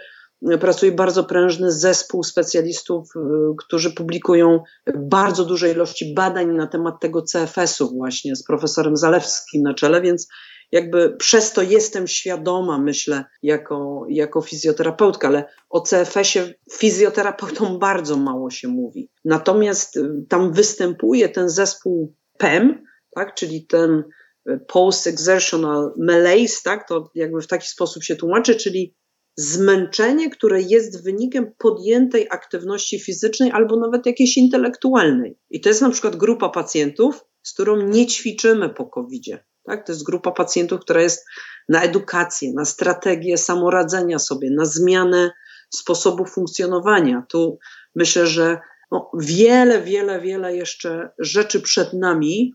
[0.59, 3.19] pracuje bardzo prężny zespół specjalistów, y,
[3.57, 4.59] którzy publikują
[4.95, 10.27] bardzo duże ilości badań na temat tego CFS-u właśnie z profesorem Zalewskim na czele, więc
[10.71, 18.49] jakby przez to jestem świadoma, myślę, jako, jako fizjoterapeutka, ale o CFS-ie fizjoterapeutom bardzo mało
[18.49, 19.09] się mówi.
[19.25, 22.83] Natomiast y, tam występuje ten zespół PEM,
[23.15, 24.03] tak, czyli ten
[24.49, 28.95] y, post-exertional malaise, tak, to jakby w taki sposób się tłumaczy, czyli
[29.35, 35.37] zmęczenie, które jest wynikiem podjętej aktywności fizycznej albo nawet jakiejś intelektualnej.
[35.49, 39.37] I to jest na przykład grupa pacjentów, z którą nie ćwiczymy po covid -zie.
[39.63, 39.85] Tak?
[39.85, 41.25] To jest grupa pacjentów, która jest
[41.69, 45.31] na edukację, na strategię samoradzenia sobie, na zmianę
[45.73, 47.23] sposobu funkcjonowania.
[47.29, 47.57] Tu
[47.95, 48.59] myślę, że
[48.91, 52.53] no, wiele, wiele, wiele jeszcze rzeczy przed nami,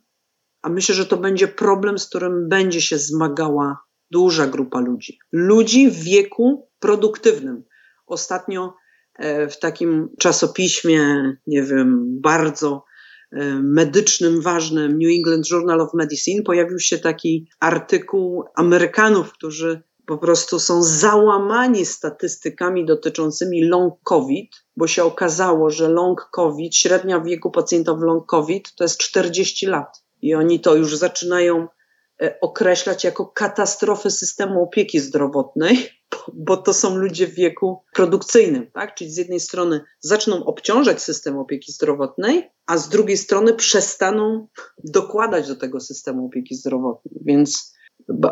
[0.62, 3.78] a myślę, że to będzie problem, z którym będzie się zmagała
[4.10, 5.18] duża grupa ludzi.
[5.32, 7.64] Ludzi w wieku produktywnym.
[8.06, 8.74] Ostatnio
[9.18, 12.84] e, w takim czasopiśmie, nie wiem, bardzo
[13.62, 20.58] medycznym, ważnym New England Journal of Medicine pojawił się taki artykuł Amerykanów, którzy po prostu
[20.58, 27.94] są załamani statystykami dotyczącymi long COVID, bo się okazało, że long COVID, średnia wieku pacjenta
[27.94, 30.04] w long COVID to jest 40 lat.
[30.22, 31.68] I oni to już zaczynają
[32.40, 35.88] określać jako katastrofę systemu opieki zdrowotnej,
[36.46, 38.94] bo to są ludzie w wieku produkcyjnym, tak?
[38.94, 44.46] Czyli z jednej strony zaczną obciążać system opieki zdrowotnej, a z drugiej strony przestaną
[44.84, 47.14] dokładać do tego systemu opieki zdrowotnej.
[47.26, 47.74] Więc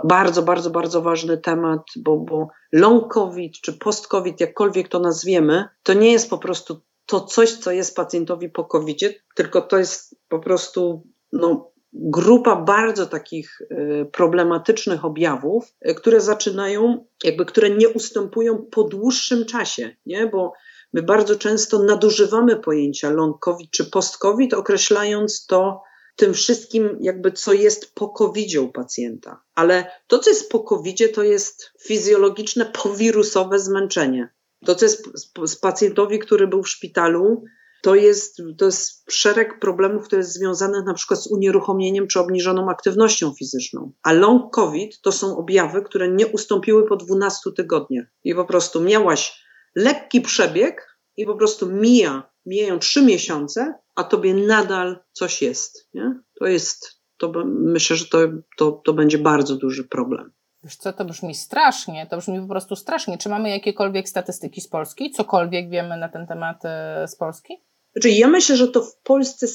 [0.05, 5.65] bardzo, bardzo, bardzo ważny temat, bo, bo long COVID czy post COVID, jakkolwiek to nazwiemy,
[5.83, 8.99] to nie jest po prostu to coś, co jest pacjentowi po COVID,
[9.35, 17.05] tylko to jest po prostu no, grupa bardzo takich y, problematycznych objawów, y, które zaczynają,
[17.25, 20.27] jakby które nie ustępują po dłuższym czasie, nie?
[20.27, 20.53] Bo
[20.93, 25.83] my bardzo często nadużywamy pojęcia long COVID czy post COVID, określając to
[26.17, 29.43] tym wszystkim, jakby co jest po covid u pacjenta.
[29.55, 34.29] Ale to, co jest po covid to jest fizjologiczne, powirusowe zmęczenie.
[34.65, 35.05] To, co jest
[35.47, 37.45] z pacjentowi, który był w szpitalu,
[37.83, 42.71] to jest, to jest szereg problemów, które jest związane na przykład z unieruchomieniem czy obniżoną
[42.71, 43.93] aktywnością fizyczną.
[44.03, 48.07] A long COVID to są objawy, które nie ustąpiły po 12 tygodniach.
[48.25, 49.43] I po prostu miałaś
[49.75, 55.89] lekki przebieg i po prostu mija, mijają trzy miesiące, a tobie nadal coś jest.
[55.95, 56.21] Nie?
[56.39, 58.19] To jest, to myślę, że to,
[58.59, 60.33] to, to będzie bardzo duży problem.
[60.65, 63.19] Wiesz co, to brzmi strasznie, to brzmi po prostu strasznie.
[63.19, 65.11] Czy mamy jakiekolwiek statystyki z Polski?
[65.11, 67.63] Cokolwiek wiemy na ten temat e, z Polski?
[67.93, 69.47] Znaczy, ja myślę, że to w Polsce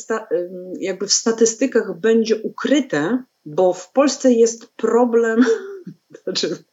[0.79, 5.45] jakby w statystykach będzie ukryte, bo w Polsce jest problem,
[6.23, 6.63] znaczy,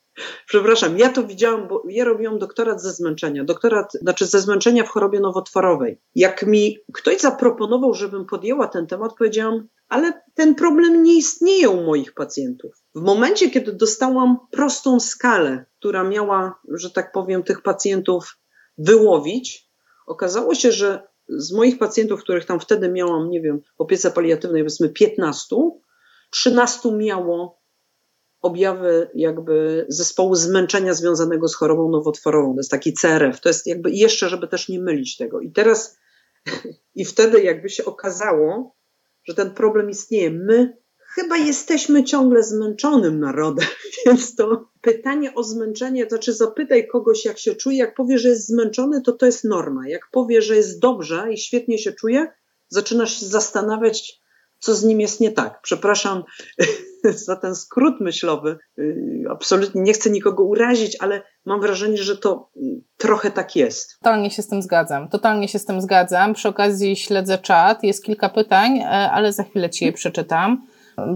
[0.46, 4.88] przepraszam, ja to widziałam, bo ja robiłam doktorat ze zmęczenia, doktorat, znaczy ze zmęczenia w
[4.88, 6.00] chorobie nowotworowej.
[6.14, 11.84] Jak mi ktoś zaproponował, żebym podjęła ten temat, powiedziałam, ale ten problem nie istnieje u
[11.84, 12.74] moich pacjentów.
[12.94, 18.38] W momencie, kiedy dostałam prostą skalę, która miała, że tak powiem, tych pacjentów
[18.78, 19.70] wyłowić,
[20.06, 24.62] okazało się, że z moich pacjentów, których tam wtedy miałam, nie wiem, w opiece paliatywnej
[24.62, 25.56] powiedzmy 15,
[26.30, 27.64] 13 miało
[28.40, 32.54] objawy jakby zespołu zmęczenia związanego z chorobą nowotworową.
[32.54, 33.40] To jest taki CRF.
[33.40, 35.40] To jest jakby jeszcze, żeby też nie mylić tego.
[35.40, 35.98] I teraz
[36.94, 38.76] i wtedy jakby się okazało,
[39.24, 40.30] że ten problem istnieje.
[40.30, 40.76] My
[41.14, 43.66] chyba jesteśmy ciągle zmęczonym narodem,
[44.06, 48.28] więc to pytanie o zmęczenie, to znaczy zapytaj kogoś, jak się czuje, jak powie, że
[48.28, 49.88] jest zmęczony, to to jest norma.
[49.88, 52.26] Jak powie, że jest dobrze i świetnie się czuje,
[52.68, 54.20] zaczynasz się zastanawiać,
[54.58, 55.60] co z nim jest nie tak.
[55.62, 56.22] Przepraszam
[57.26, 58.58] za ten skrót myślowy.
[58.78, 62.50] Y, absolutnie nie chcę nikogo urazić, ale mam wrażenie, że to
[62.96, 63.98] trochę tak jest.
[63.98, 65.08] Totalnie się z tym zgadzam.
[65.08, 66.34] Totalnie się z tym zgadzam.
[66.34, 67.82] Przy okazji śledzę czat.
[67.82, 70.66] Jest kilka pytań, e, ale za chwilę ci je przeczytam,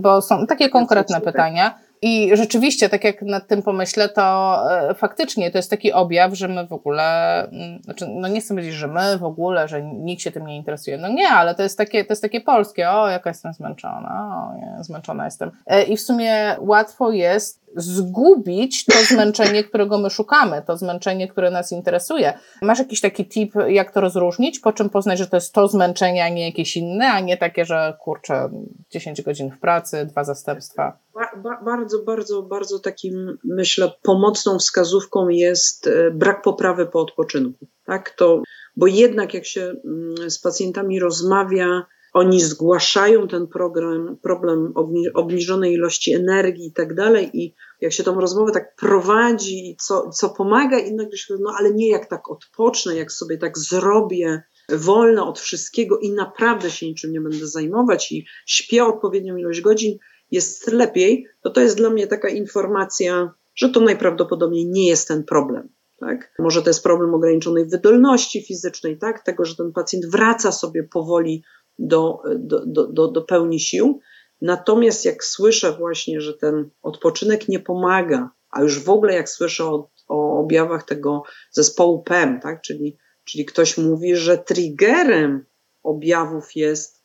[0.01, 1.75] bo są takie konkretne pytania.
[2.03, 6.49] I rzeczywiście, tak jak nad tym pomyślę, to e, faktycznie to jest taki objaw, że
[6.49, 10.23] my w ogóle, mm, znaczy, no nie chcę powiedzieć, że my w ogóle, że nikt
[10.23, 10.99] się tym nie interesuje.
[10.99, 14.57] No nie, ale to jest takie, to jest takie polskie, o, jaka jestem zmęczona, o,
[14.57, 15.51] nie, zmęczona jestem.
[15.67, 21.51] E, I w sumie łatwo jest zgubić to zmęczenie, którego my szukamy, to zmęczenie, które
[21.51, 22.38] nas interesuje.
[22.62, 24.61] Masz jakiś taki tip, jak to rozróżnić?
[24.61, 27.64] Po czym poznać, że to jest to zmęczenie, a nie jakieś inne, a nie takie,
[27.64, 28.51] że kurczę,
[28.91, 30.99] 10 godzin w pracy, dwa zastępstwa?
[31.14, 37.67] Ba, ba, bardzo, bardzo, bardzo takim, myślę, pomocną wskazówką jest e, brak poprawy po odpoczynku.
[37.85, 38.43] Tak, to,
[38.77, 44.73] bo jednak jak się mm, z pacjentami rozmawia, oni zgłaszają ten program, problem
[45.14, 50.31] obniżonej ilości energii i tak dalej i jak się tą rozmowę tak prowadzi, co, co
[50.31, 54.42] pomaga i nagle się no ale nie jak tak odpocznę, jak sobie tak zrobię
[54.73, 59.99] wolno od wszystkiego i naprawdę się niczym nie będę zajmować i śpię odpowiednią ilość godzin,
[60.31, 65.25] jest lepiej, to to jest dla mnie taka informacja, że to najprawdopodobniej nie jest ten
[65.25, 65.68] problem.
[66.01, 66.33] Tak?
[66.38, 69.25] Może to jest problem ograniczonej wydolności fizycznej, tak?
[69.25, 71.42] tego, że ten pacjent wraca sobie powoli
[71.79, 72.23] do,
[72.67, 74.01] do, do, do pełni sił.
[74.43, 79.64] Natomiast jak słyszę właśnie, że ten odpoczynek nie pomaga, a już w ogóle jak słyszę
[79.64, 82.62] o, o objawach tego zespołu PEM, tak?
[82.62, 85.45] czyli, czyli ktoś mówi, że triggerem
[85.83, 86.99] objawów jest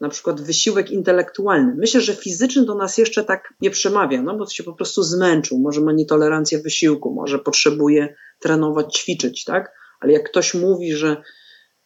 [0.00, 1.74] na przykład wysiłek intelektualny.
[1.74, 5.58] Myślę, że fizyczny do nas jeszcze tak nie przemawia, no bo się po prostu zmęczył,
[5.58, 9.72] może ma nietolerancję wysiłku, może potrzebuje trenować, ćwiczyć, tak?
[10.00, 11.22] Ale jak ktoś mówi, że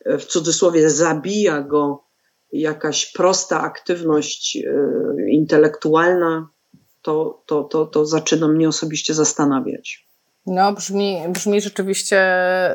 [0.07, 2.10] w cudzysłowie zabija go
[2.53, 6.49] jakaś prosta aktywność e, intelektualna,
[7.03, 10.07] to, to, to, to zaczyna mnie osobiście zastanawiać.
[10.47, 12.25] No, brzmi, brzmi rzeczywiście,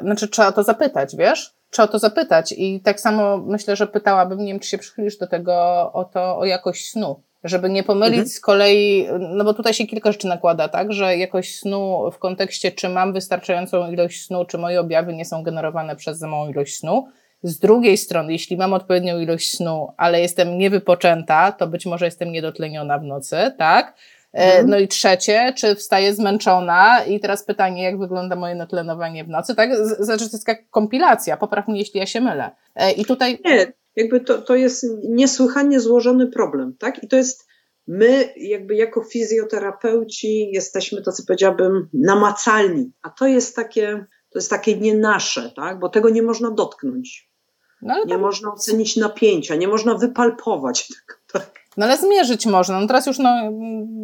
[0.01, 1.53] znaczy trzeba to zapytać, wiesz?
[1.69, 5.27] Trzeba to zapytać i tak samo myślę, że pytałabym, nie wiem, czy się przychylisz do
[5.27, 5.53] tego,
[5.93, 7.21] o to, o jakość snu.
[7.43, 8.29] Żeby nie pomylić mhm.
[8.29, 12.71] z kolei, no bo tutaj się kilka rzeczy nakłada, tak, że jakość snu w kontekście,
[12.71, 16.79] czy mam wystarczającą ilość snu, czy moje objawy nie są generowane przez za małą ilość
[16.79, 17.07] snu,
[17.45, 22.31] z drugiej strony, jeśli mam odpowiednią ilość snu, ale jestem niewypoczęta, to być może jestem
[22.31, 23.95] niedotleniona w nocy, tak?
[24.33, 24.69] E, mhm.
[24.69, 29.55] No i trzecie, czy wstaję zmęczona i teraz pytanie, jak wygląda moje natlenowanie w nocy,
[29.55, 29.75] tak?
[29.99, 32.51] Znaczy, to jest taka kompilacja, popraw mnie, jeśli ja się mylę.
[32.75, 33.39] E, I tutaj...
[33.45, 37.03] Nie, jakby to, to jest niesłychanie złożony problem, tak?
[37.03, 37.47] I to jest,
[37.87, 44.49] my jakby jako fizjoterapeuci jesteśmy, to co powiedziałabym, namacalni, a to jest takie, to jest
[44.49, 45.79] takie nie nasze, tak?
[45.79, 47.34] Bo tego nie można dotknąć.
[47.85, 50.87] No, nie można ocenić napięcia, nie można wypalpować.
[51.33, 51.59] Tak?
[51.77, 52.79] No ale zmierzyć można.
[52.79, 53.35] No teraz już no,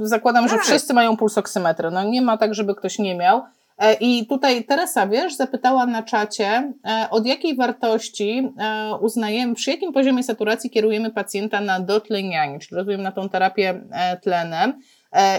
[0.01, 0.53] zakładam, tak.
[0.53, 1.91] że wszyscy mają pulsoksymetry.
[1.91, 3.41] No nie ma tak, żeby ktoś nie miał.
[3.77, 9.71] E, I tutaj Teresa, wiesz, zapytała na czacie, e, od jakiej wartości e, uznajemy, przy
[9.71, 13.81] jakim poziomie saturacji kierujemy pacjenta na dotlenianie, czyli rozumiem na tą terapię
[14.21, 14.73] tlenem.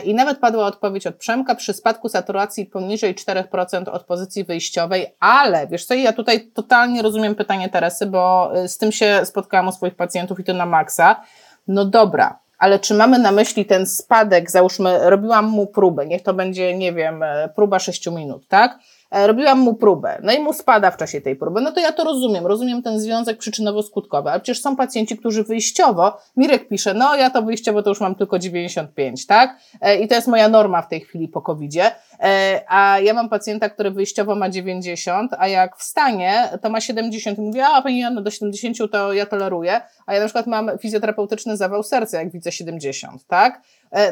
[0.04, 5.66] I nawet padła odpowiedź od Przemka przy spadku saturacji poniżej 4% od pozycji wyjściowej, ale
[5.66, 9.94] wiesz co, ja tutaj totalnie rozumiem pytanie Teresy, bo z tym się spotkałam u swoich
[9.94, 11.22] pacjentów i to na maksa.
[11.68, 16.34] No dobra, ale czy mamy na myśli ten spadek, załóżmy, robiłam mu próbę, niech to
[16.34, 18.78] będzie, nie wiem, e, próba 6 minut, tak?
[19.12, 21.92] E, robiłam mu próbę, no i mu spada w czasie tej próby, no to ja
[21.92, 27.16] to rozumiem, rozumiem ten związek przyczynowo-skutkowy, ale przecież są pacjenci, którzy wyjściowo, Mirek pisze, no
[27.16, 29.56] ja to wyjściowo to już mam tylko 95, tak?
[29.80, 31.90] E, I to jest moja norma w tej chwili po COVID-zie,
[32.20, 37.38] e, a ja mam pacjenta, który wyjściowo ma 90, a jak wstanie, to ma 70
[37.38, 40.70] i mówi, a pani Joanno, do 70 to ja toleruję, a ja na przykład mam
[40.78, 43.62] fizjoterapeutyczny zawał serca, jak widzę 70, tak?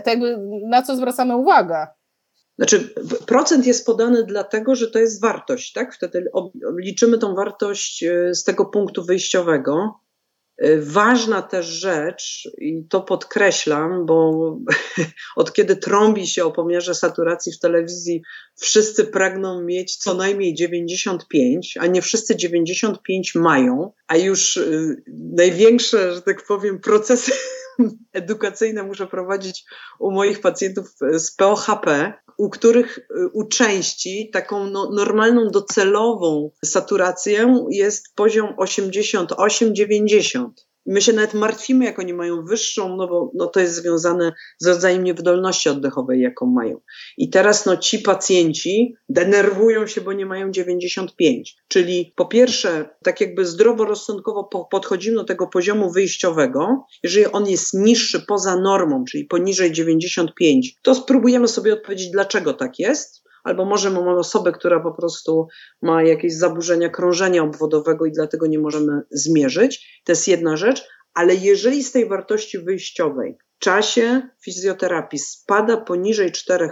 [0.04, 1.86] To jakby na co zwracamy uwagę?
[2.60, 2.94] Znaczy,
[3.26, 5.94] procent jest podany dlatego, że to jest wartość, tak?
[5.94, 6.30] Wtedy
[6.78, 10.00] liczymy tą wartość e, z tego punktu wyjściowego.
[10.58, 14.56] E, ważna też rzecz, i to podkreślam, bo
[15.36, 18.22] od kiedy trąbi się o pomiarze saturacji w telewizji,
[18.56, 24.62] wszyscy pragną mieć co najmniej 95, a nie wszyscy 95 mają, a już e,
[25.32, 27.32] największe, że tak powiem, procesy
[28.12, 29.64] edukacyjne muszę prowadzić
[29.98, 37.66] u moich pacjentów z POHP, u których y, u części taką no, normalną docelową saturacją
[37.70, 40.48] jest poziom 88-90.
[40.86, 44.66] My się nawet martwimy, jak oni mają wyższą, no bo no to jest związane z
[44.66, 46.80] rodzajem niewydolności oddechowej, jaką mają.
[47.18, 51.56] I teraz no, ci pacjenci denerwują się, bo nie mają 95.
[51.68, 56.84] Czyli po pierwsze, tak jakby zdroworozsądkowo podchodzimy do tego poziomu wyjściowego.
[57.02, 62.78] Jeżeli on jest niższy poza normą, czyli poniżej 95, to spróbujemy sobie odpowiedzieć, dlaczego tak
[62.78, 65.46] jest albo może mamy osobę, która po prostu
[65.82, 70.00] ma jakieś zaburzenia krążenia obwodowego i dlatego nie możemy zmierzyć.
[70.04, 76.32] To jest jedna rzecz, ale jeżeli z tej wartości wyjściowej w czasie fizjoterapii spada poniżej
[76.32, 76.68] 4%,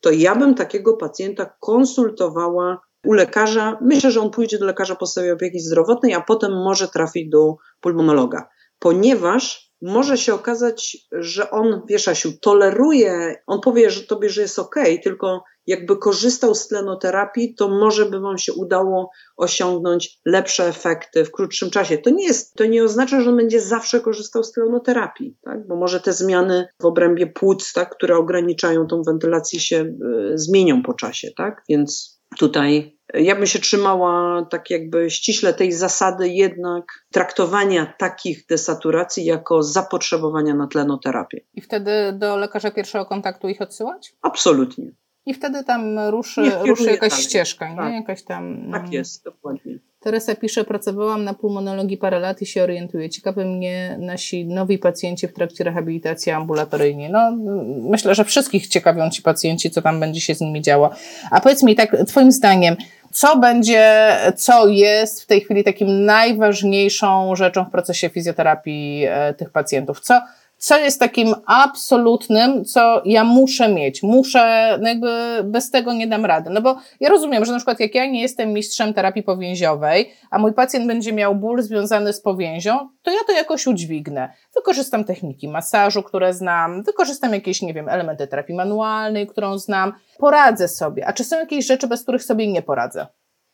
[0.00, 3.78] to ja bym takiego pacjenta konsultowała u lekarza.
[3.80, 8.48] Myślę, że on pójdzie do lekarza podstawowej opieki zdrowotnej, a potem może trafić do pulmonologa,
[8.78, 14.58] ponieważ może się okazać, że on, wiesz, Asiu, toleruje, on powie, że tobie, że jest
[14.58, 14.74] ok,
[15.04, 21.30] tylko jakby korzystał z tlenoterapii, to może by wam się udało osiągnąć lepsze efekty w
[21.30, 21.98] krótszym czasie.
[21.98, 25.66] To nie jest, to nie oznacza, że on będzie zawsze korzystał z tlenoterapii, tak?
[25.66, 29.76] bo może te zmiany w obrębie płuc, tak, które ograniczają tą wentylację się
[30.32, 31.62] y, zmienią po czasie, tak?
[31.68, 39.24] Więc tutaj ja bym się trzymała tak jakby ściśle tej zasady jednak traktowania takich desaturacji
[39.24, 41.40] jako zapotrzebowania na tlenoterapię.
[41.54, 44.14] I wtedy do lekarza pierwszego kontaktu ich odsyłać?
[44.22, 44.90] Absolutnie.
[45.26, 47.24] I wtedy tam ruszy, ruszy jakaś dalej.
[47.24, 47.90] ścieżka, tak.
[47.90, 47.96] nie?
[47.96, 48.70] Jakaś tam.
[48.72, 49.78] Tak jest, dokładnie.
[50.06, 53.10] Teresa pisze, pracowałam na pulmonologii parę lat i się orientuję.
[53.10, 57.10] Ciekawe mnie nasi nowi pacjenci w trakcie rehabilitacji ambulatoryjnej.
[57.10, 57.36] No,
[57.90, 60.90] myślę, że wszystkich ciekawią ci pacjenci, co tam będzie się z nimi działo.
[61.30, 62.76] A powiedz mi tak, twoim zdaniem,
[63.12, 69.50] co będzie, co jest w tej chwili takim najważniejszą rzeczą w procesie fizjoterapii e, tych
[69.50, 70.00] pacjentów?
[70.00, 70.20] Co,
[70.58, 75.10] co jest takim absolutnym, co ja muszę mieć, muszę, no jakby
[75.44, 76.50] bez tego nie dam rady.
[76.50, 80.38] No bo ja rozumiem, że na przykład jak ja nie jestem mistrzem terapii powięziowej, a
[80.38, 84.32] mój pacjent będzie miał ból związany z powięzią, to ja to jakoś udźwignę.
[84.54, 90.68] Wykorzystam techniki masażu, które znam, wykorzystam jakieś, nie wiem, elementy terapii manualnej, którą znam, poradzę
[90.68, 91.06] sobie.
[91.06, 93.06] A czy są jakieś rzeczy, bez których sobie nie poradzę?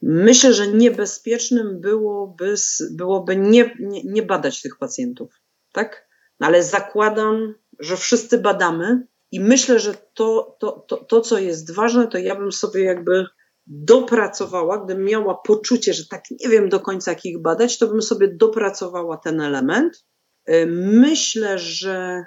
[0.02, 2.54] Myślę, że niebezpiecznym byłoby,
[2.90, 5.40] byłoby nie, nie, nie badać tych pacjentów.
[5.72, 6.11] Tak?
[6.42, 11.74] No ale zakładam, że wszyscy badamy i myślę, że to, to, to, to, co jest
[11.74, 13.26] ważne, to ja bym sobie jakby
[13.66, 18.02] dopracowała, gdybym miała poczucie, że tak nie wiem do końca, jak ich badać, to bym
[18.02, 20.04] sobie dopracowała ten element.
[20.48, 22.24] Y, myślę, że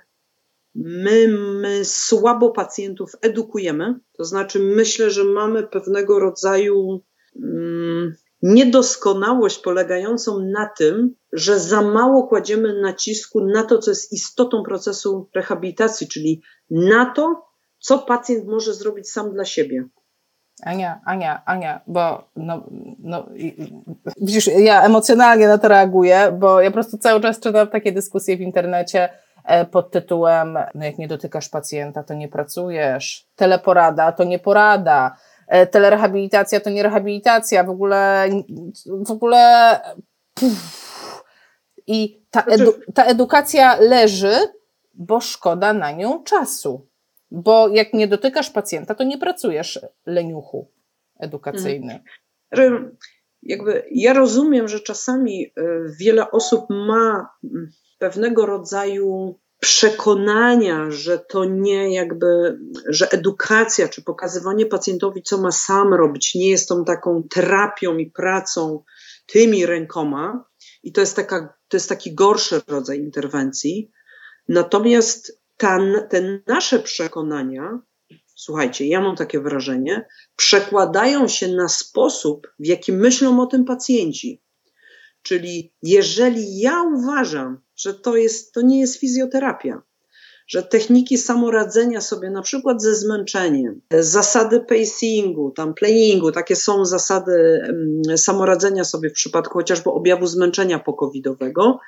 [0.76, 1.28] my,
[1.62, 7.04] my słabo pacjentów edukujemy, to znaczy myślę, że mamy pewnego rodzaju
[7.44, 7.85] mm,
[8.42, 15.30] niedoskonałość polegającą na tym, że za mało kładziemy nacisku na to, co jest istotą procesu
[15.36, 17.46] rehabilitacji, czyli na to,
[17.80, 19.86] co pacjent może zrobić sam dla siebie.
[20.64, 22.64] Ania, Ania, Ania, bo no,
[23.00, 23.26] no,
[24.22, 28.38] widzisz, ja emocjonalnie na to reaguję, bo ja po prostu cały czas czytam takie dyskusje
[28.38, 29.10] w internecie
[29.46, 35.16] e, pod tytułem no jak nie dotykasz pacjenta, to nie pracujesz, teleporada to nie porada,
[35.72, 38.30] telerehabilitacja to nie rehabilitacja, w ogóle,
[39.06, 39.80] w ogóle.
[40.34, 40.86] Puf.
[41.88, 44.38] I ta, edu, ta edukacja leży
[44.96, 46.88] bo szkoda na nią czasu.
[47.32, 50.72] Bo jak nie dotykasz pacjenta, to nie pracujesz leniuchu
[51.20, 52.04] edukacyjny.
[52.56, 52.98] Hmm.
[53.44, 55.52] Jakby ja rozumiem, że czasami y,
[56.00, 57.70] wiele osób ma mm,
[58.00, 62.60] pewnego rodzaju przekonania, że to nie jakby,
[62.90, 68.12] że edukacja czy pokazywanie pacjentowi, co ma sam robić, nie jest tą taką terapią i
[68.12, 68.84] pracą
[69.26, 70.46] tymi rękoma.
[70.84, 73.92] I to jest, taka, to jest taki gorszy rodzaj interwencji.
[74.50, 77.80] Natomiast ta, te nasze przekonania,
[78.36, 84.42] słuchajcie, ja mam takie wrażenie, przekładają się na sposób, w jaki myślą o tym pacjenci.
[85.22, 89.82] Czyli jeżeli ja uważam, że to, jest, to nie jest fizjoterapia,
[90.48, 97.62] że techniki samoradzenia sobie na przykład ze zmęczeniem, zasady pacingu, tam playingu, takie są zasady
[98.16, 101.80] samoradzenia sobie w przypadku chociażby objawu zmęczenia pokowidowego.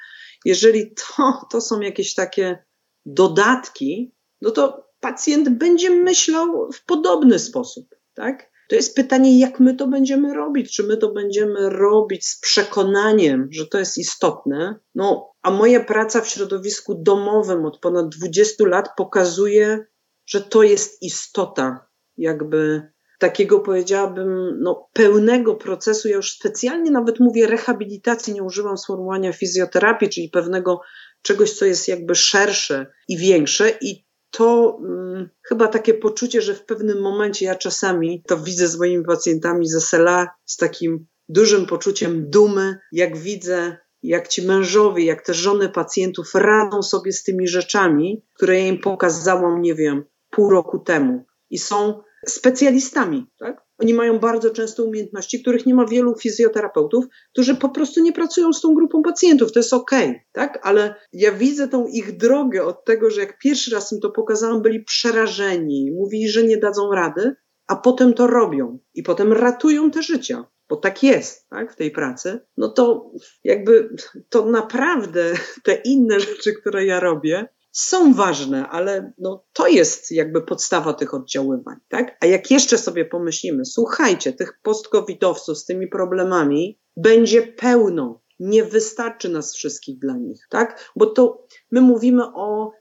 [0.46, 2.66] Jeżeli to, to są jakieś takie
[3.06, 8.57] dodatki, no to pacjent będzie myślał w podobny sposób, tak?
[8.70, 10.76] To jest pytanie, jak my to będziemy robić?
[10.76, 14.80] Czy my to będziemy robić z przekonaniem, że to jest istotne?
[14.96, 19.86] No, a moja praca w środowisku domowym od ponad 20 lat pokazuje,
[20.26, 21.88] że to jest istota,
[22.18, 26.08] jakby takiego powiedziałabym, no, pełnego procesu.
[26.08, 30.82] Ja już specjalnie nawet mówię rehabilitacji, nie używam sformułowania fizjoterapii, czyli pewnego
[31.22, 33.70] czegoś, co jest jakby szersze i większe.
[33.82, 34.07] I
[34.38, 39.04] to hmm, chyba takie poczucie, że w pewnym momencie ja czasami to widzę z moimi
[39.04, 45.34] pacjentami ze sela z takim dużym poczuciem dumy, jak widzę, jak ci mężowie, jak te
[45.34, 50.80] żony pacjentów radzą sobie z tymi rzeczami, które ja im pokazałam, nie wiem, pół roku
[50.80, 51.26] temu.
[51.50, 53.67] I są specjalistami, tak?
[53.80, 58.54] Oni mają bardzo często umiejętności, których nie ma wielu fizjoterapeutów, którzy po prostu nie pracują
[58.54, 59.52] z tą grupą pacjentów.
[59.52, 60.60] To jest okej, tak?
[60.64, 64.62] Ale ja widzę tą ich drogę od tego, że jak pierwszy raz im to pokazałam,
[64.62, 67.36] byli przerażeni, mówili, że nie dadzą rady,
[67.68, 71.92] a potem to robią i potem ratują te życia bo tak jest tak, w tej
[71.92, 73.12] pracy, no to
[73.44, 73.90] jakby
[74.30, 77.48] to naprawdę te inne rzeczy, które ja robię,
[77.80, 82.18] są ważne, ale no, to jest jakby podstawa tych oddziaływań, tak?
[82.22, 89.30] A jak jeszcze sobie pomyślimy, słuchajcie, tych postkowidowców z tymi problemami będzie pełno, nie wystarczy
[89.30, 90.92] nas wszystkich dla nich, tak?
[90.96, 92.72] Bo to my mówimy o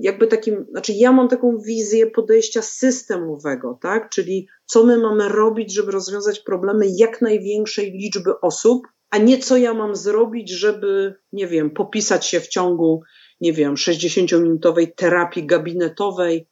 [0.00, 4.10] jakby takim, znaczy ja mam taką wizję podejścia systemowego, tak?
[4.10, 9.56] Czyli co my mamy robić, żeby rozwiązać problemy jak największej liczby osób, a nie co
[9.56, 13.02] ja mam zrobić, żeby, nie wiem, popisać się w ciągu
[13.40, 16.48] nie wiem, 60-minutowej terapii gabinetowej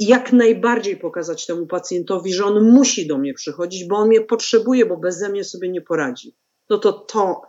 [0.00, 4.86] jak najbardziej pokazać temu pacjentowi, że on musi do mnie przychodzić, bo on mnie potrzebuje,
[4.86, 6.36] bo bez mnie sobie nie poradzi.
[6.70, 7.42] No to to,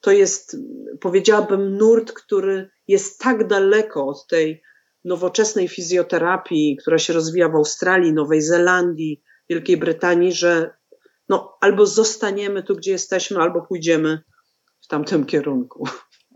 [0.00, 0.56] to jest,
[1.00, 4.62] powiedziałabym, nurt, który jest tak daleko od tej
[5.04, 10.70] nowoczesnej fizjoterapii, która się rozwija w Australii, Nowej Zelandii, Wielkiej Brytanii, że
[11.28, 14.22] no, albo zostaniemy tu, gdzie jesteśmy, albo pójdziemy
[14.84, 15.88] w tamtym kierunku.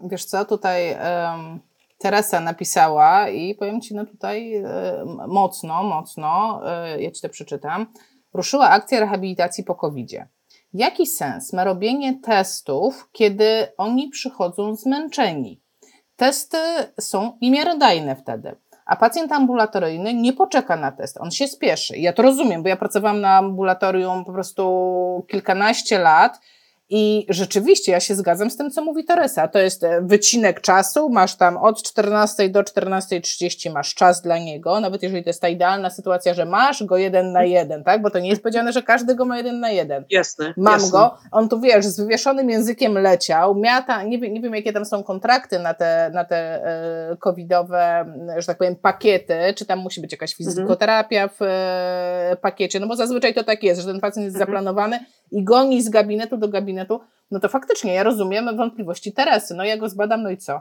[0.03, 1.61] Wiesz co, tutaj um,
[1.99, 4.65] Teresa napisała i powiem Ci, no tutaj
[5.29, 7.87] mocno, mocno, um, ja Ci to przeczytam,
[8.35, 10.27] ruszyła akcja rehabilitacji po covid -zie.
[10.75, 15.61] Jaki sens ma robienie testów, kiedy oni przychodzą zmęczeni?
[16.17, 16.59] Testy
[17.01, 18.57] są niemiarodajne wtedy.
[18.87, 21.99] A pacjent ambulatoryjny nie poczeka na test, on się spieszy.
[21.99, 26.41] Ja to rozumiem, bo ja pracowałam na ambulatorium po prostu kilkanaście lat
[26.95, 29.49] i rzeczywiście ja się zgadzam z tym, co mówi Teresa.
[29.49, 34.81] To jest e, wycinek czasu, masz tam od 14 do 14.30 masz czas dla niego,
[34.81, 38.03] nawet jeżeli to jest ta idealna sytuacja, że masz go jeden na jeden, tak?
[38.03, 40.05] Bo to nie jest powiedziane, że każdy go ma jeden na jeden.
[40.11, 40.55] Jasne.
[40.57, 40.91] Mam jasne.
[40.91, 44.85] go, on tu wiesz, z wywieszonym językiem leciał, miata, nie wiem, nie wiem jakie tam
[44.85, 50.01] są kontrakty na te, na te e, covidowe, że tak powiem, pakiety, czy tam musi
[50.01, 50.37] być jakaś mhm.
[50.37, 54.47] fizykoterapia w e, pakiecie, no bo zazwyczaj to tak jest, że ten pacjent jest mhm.
[54.47, 54.99] zaplanowany
[55.33, 59.55] i goni z gabinetu do gabinetu, no to faktycznie ja rozumiem wątpliwości Teresy.
[59.55, 60.61] No ja go zbadam, no i co?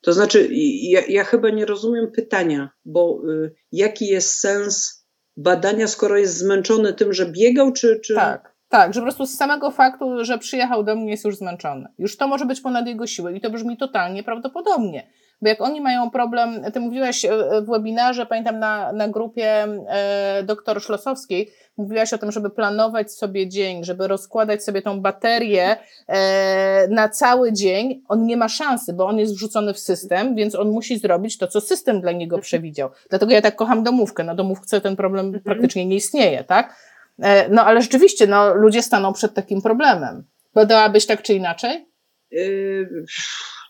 [0.00, 0.48] To znaczy,
[0.82, 6.94] ja, ja chyba nie rozumiem pytania, bo y, jaki jest sens badania, skoro jest zmęczony
[6.94, 8.00] tym, że biegał, czy.
[8.00, 8.14] czy...
[8.14, 8.56] Tak.
[8.68, 11.88] Tak, że po prostu z samego faktu, że przyjechał do mnie jest już zmęczony.
[11.98, 15.10] Już to może być ponad jego siłę i to brzmi totalnie prawdopodobnie.
[15.42, 17.30] Bo jak oni mają problem, ty mówiłaś e,
[17.62, 23.48] w webinarze, pamiętam na, na grupie e, doktor Szlosowskiej, mówiłaś o tym, żeby planować sobie
[23.48, 25.76] dzień, żeby rozkładać sobie tą baterię
[26.08, 28.02] e, na cały dzień.
[28.08, 31.46] On nie ma szansy, bo on jest wrzucony w system, więc on musi zrobić to,
[31.46, 32.90] co system dla niego przewidział.
[33.10, 34.24] Dlatego ja tak kocham domówkę.
[34.24, 35.44] Na domówce ten problem mhm.
[35.44, 36.76] praktycznie nie istnieje, tak?
[37.22, 40.24] E, no ale rzeczywiście, no, ludzie staną przed takim problemem.
[40.52, 41.86] Podałabyś tak czy inaczej?
[42.30, 43.04] Yy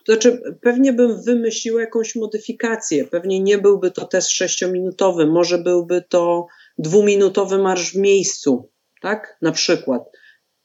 [0.07, 3.05] To znaczy, pewnie bym wymyśliła jakąś modyfikację.
[3.05, 6.47] Pewnie nie byłby to test sześciominutowy, może byłby to
[6.77, 8.71] dwuminutowy marsz w miejscu,
[9.01, 9.37] tak?
[9.41, 10.03] Na przykład.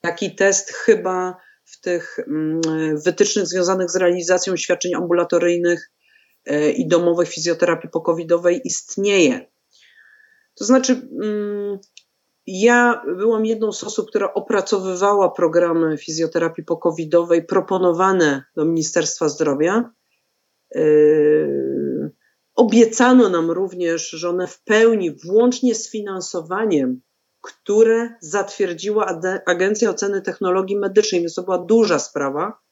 [0.00, 2.60] Taki test chyba w tych mm,
[3.04, 5.90] wytycznych związanych z realizacją świadczeń ambulatoryjnych
[6.46, 9.46] e, i domowej fizjoterapii pokowidowej istnieje.
[10.54, 10.92] To znaczy,
[11.22, 11.78] mm,
[12.46, 19.90] ja byłam jedną z osób, która opracowywała programy fizjoterapii pokowidowej proponowane do Ministerstwa Zdrowia.
[22.54, 27.00] Obiecano nam również, że one w pełni, włącznie z finansowaniem,
[27.40, 32.62] które zatwierdziła Agencja Oceny Technologii Medycznej, więc to była duża sprawa,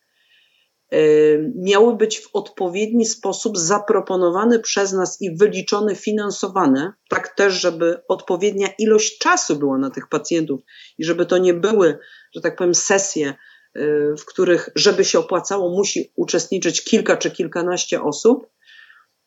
[1.57, 8.69] miały być w odpowiedni sposób zaproponowane przez nas i wyliczone, finansowane, tak też, żeby odpowiednia
[8.79, 10.61] ilość czasu była na tych pacjentów
[10.99, 11.99] i żeby to nie były,
[12.35, 13.35] że tak powiem, sesje,
[13.77, 18.47] y, w których, żeby się opłacało, musi uczestniczyć kilka czy kilkanaście osób.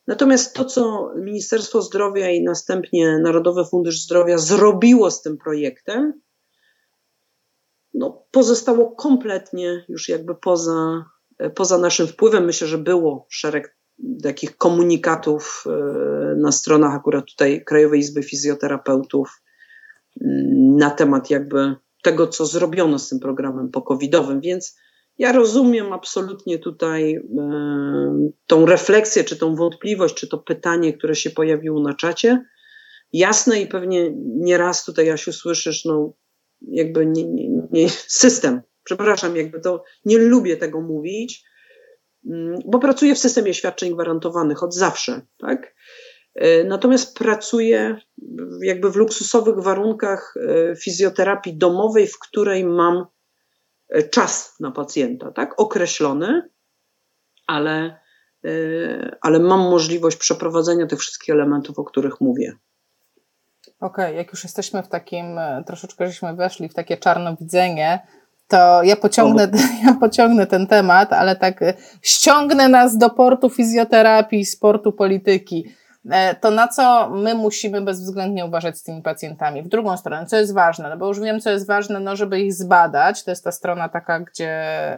[0.08, 6.22] Natomiast to, co Ministerstwo Zdrowia i następnie Narodowy Fundusz Zdrowia zrobiło z tym projektem,
[7.94, 11.06] no, pozostało kompletnie już jakby poza,
[11.56, 12.46] poza naszym wpływem.
[12.46, 13.78] Myślę, że było szereg
[14.24, 19.42] takich komunikatów e, na stronach akurat tutaj Krajowej Izby Fizjoterapeutów
[20.22, 24.78] mm, na temat jakby tego, co zrobiono z tym programem pokowidowym, więc
[25.18, 27.22] ja rozumiem absolutnie tutaj e,
[28.48, 32.46] tą refleksję, czy tą wątpliwość, czy to pytanie, które się pojawiło na czacie.
[33.14, 36.14] Jasne i pewnie nieraz tutaj, Jasiu, słyszysz, no
[36.62, 41.44] jakby nie, nie, nie, system, przepraszam, jakby to nie lubię tego mówić,
[42.26, 45.76] mm, bo pracuję w systemie świadczeń gwarantowanych od zawsze, tak?
[46.36, 47.98] E, natomiast pracuję
[48.62, 53.06] jakby w luksusowych warunkach e, fizjoterapii domowej, w której mam
[54.12, 55.60] czas na pacjenta, tak?
[55.60, 56.50] Określony,
[57.48, 58.00] ale,
[59.22, 62.54] ale mam możliwość przeprowadzenia tych wszystkich elementów, o których mówię.
[63.80, 68.08] Okej, okay, jak już jesteśmy w takim, troszeczkę żeśmy weszli w takie czarnowidzenie,
[68.48, 69.52] to ja pociągnę,
[69.86, 75.74] ja pociągnę ten temat, ale tak e, ściągnę nas do portu fizjoterapii, sportu polityki.
[76.12, 79.64] E, to na co my musimy bezwzględnie uważać z tymi pacjentami?
[79.64, 82.40] W drugą stronę, co jest ważne, no bo już wiem, co jest ważne, no żeby
[82.40, 84.50] ich zbadać, to jest ta strona taka, gdzie,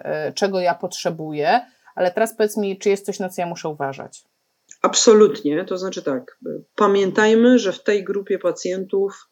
[0.06, 1.62] e, czego ja potrzebuję,
[1.95, 4.24] ale teraz powiedz mi, czy jest coś, na co ja muszę uważać?
[4.82, 6.38] Absolutnie, to znaczy tak,
[6.76, 9.30] pamiętajmy, że w tej grupie pacjentów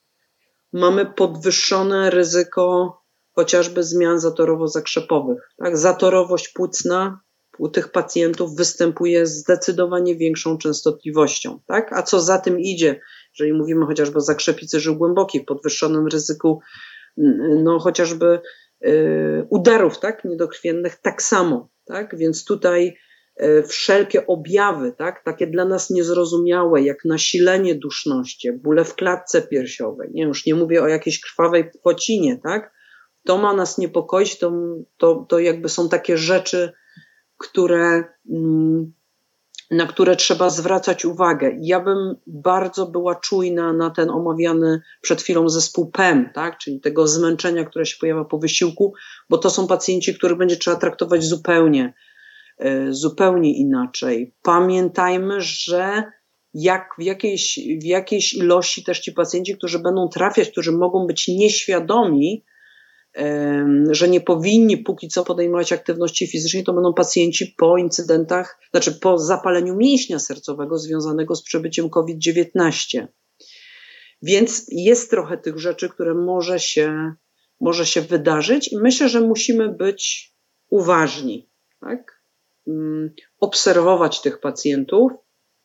[0.73, 2.97] mamy podwyższone ryzyko
[3.35, 5.53] chociażby zmian zatorowo-zakrzepowych.
[5.57, 5.77] Tak?
[5.77, 7.19] Zatorowość płucna
[7.57, 11.59] u tych pacjentów występuje zdecydowanie większą częstotliwością.
[11.67, 11.93] Tak?
[11.93, 12.99] A co za tym idzie,
[13.33, 16.59] jeżeli mówimy chociażby o zakrzepicy żył głębokich, podwyższonym ryzyku
[17.63, 18.39] no, chociażby
[18.85, 20.25] y, udarów tak?
[20.25, 21.69] niedokrwiennych, tak samo.
[21.85, 22.17] Tak?
[22.17, 22.97] Więc tutaj
[23.41, 25.23] y, wszelkie objawy, tak?
[25.23, 30.83] takie dla nas niezrozumiałe, jak nasilenie duszności, bóle w klatce piersiowej, nie, już nie mówię
[30.83, 32.73] o jakiejś krwawej płocinie, tak?
[33.25, 34.53] to ma nas niepokoić, to,
[34.97, 36.73] to, to jakby są takie rzeczy,
[37.43, 38.93] które, mm,
[39.71, 41.57] na które trzeba zwracać uwagę.
[41.61, 46.57] Ja bym bardzo była czujna na ten omawiany przed chwilą zespół PEM, tak?
[46.57, 48.93] czyli tego zmęczenia, które się pojawia po wysiłku,
[49.29, 51.93] bo to są pacjenci, których będzie trzeba traktować zupełnie,
[52.57, 54.33] e, zupełnie inaczej.
[54.41, 56.03] Pamiętajmy, że
[56.53, 61.27] jak w jakiejś, w jakiejś ilości też ci pacjenci, którzy będą trafiać, którzy mogą być
[61.27, 62.43] nieświadomi,
[63.91, 69.17] że nie powinni póki co podejmować aktywności fizycznej, to będą pacjenci po incydentach, znaczy po
[69.17, 73.07] zapaleniu mięśnia sercowego związanego z przebyciem COVID-19.
[74.21, 77.13] Więc jest trochę tych rzeczy, które może się,
[77.59, 80.33] może się wydarzyć i myślę, że musimy być
[80.69, 81.49] uważni,
[81.79, 82.23] tak?
[82.67, 85.11] Mm, obserwować tych pacjentów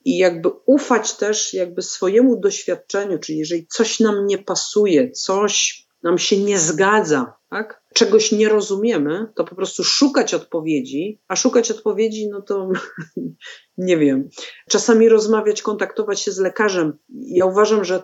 [0.04, 6.18] i jakby ufać też jakby swojemu doświadczeniu, czyli jeżeli coś nam nie pasuje, coś nam
[6.18, 7.82] się nie zgadza, tak?
[7.94, 12.70] czegoś nie rozumiemy, to po prostu szukać odpowiedzi, a szukać odpowiedzi, no to
[13.78, 14.28] nie wiem.
[14.68, 16.98] Czasami rozmawiać, kontaktować się z lekarzem.
[17.08, 18.02] Ja uważam, że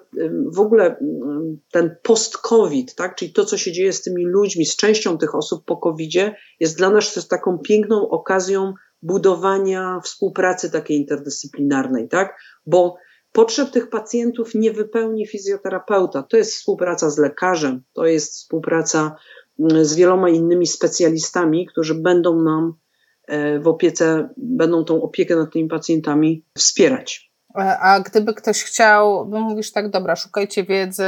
[0.52, 0.96] w ogóle
[1.72, 3.16] ten post-COVID, tak?
[3.16, 6.78] czyli to, co się dzieje z tymi ludźmi, z częścią tych osób po COVID-zie, jest
[6.78, 12.38] dla nas taką piękną okazją budowania współpracy takiej interdyscyplinarnej, tak?
[12.66, 12.96] Bo
[13.34, 16.22] Potrzeb tych pacjentów nie wypełni fizjoterapeuta.
[16.22, 19.16] To jest współpraca z lekarzem, to jest współpraca
[19.60, 22.74] mm, z wieloma innymi specjalistami, którzy będą nam
[23.28, 27.32] e, w opiece, będą tą opiekę nad tymi pacjentami wspierać.
[27.80, 31.06] A gdyby ktoś chciał, bo mówisz tak, dobra, szukajcie wiedzy,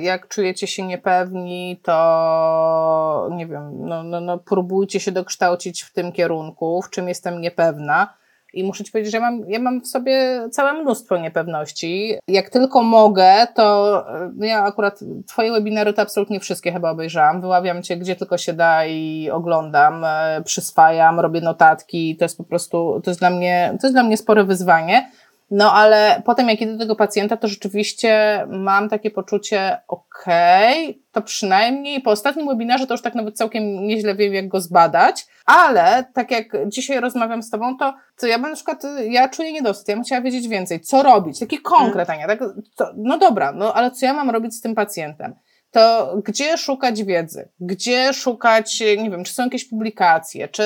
[0.00, 6.12] jak czujecie się niepewni, to nie wiem, no, no, no próbujcie się dokształcić w tym
[6.12, 8.14] kierunku, w czym jestem niepewna.
[8.52, 12.14] I muszę Ci powiedzieć, że ja mam, ja mam w sobie całe mnóstwo niepewności.
[12.28, 14.04] Jak tylko mogę, to
[14.36, 17.40] no ja akurat Twoje webinary to absolutnie wszystkie chyba obejrzałam.
[17.40, 22.16] Wyławiam Cię gdzie tylko się da i oglądam, e, przyswajam, robię notatki.
[22.16, 25.10] To jest po prostu, to jest dla mnie, to jest dla mnie spore wyzwanie.
[25.50, 31.02] No ale potem jak idę do tego pacjenta, to rzeczywiście mam takie poczucie, okej, okay,
[31.12, 35.26] to przynajmniej po ostatnim webinarze to już tak nawet całkiem nieźle wiem, jak go zbadać,
[35.46, 39.52] ale tak jak dzisiaj rozmawiam z Tobą, to, to ja bym na przykład, ja czuję
[39.52, 42.38] niedosyt, ja bym chciała wiedzieć więcej, co robić, taki konkret, Ania, tak,
[42.76, 45.34] to, no dobra, no ale co ja mam robić z tym pacjentem?
[45.70, 47.48] To gdzie szukać wiedzy?
[47.60, 50.62] Gdzie szukać, nie wiem, czy są jakieś publikacje, czy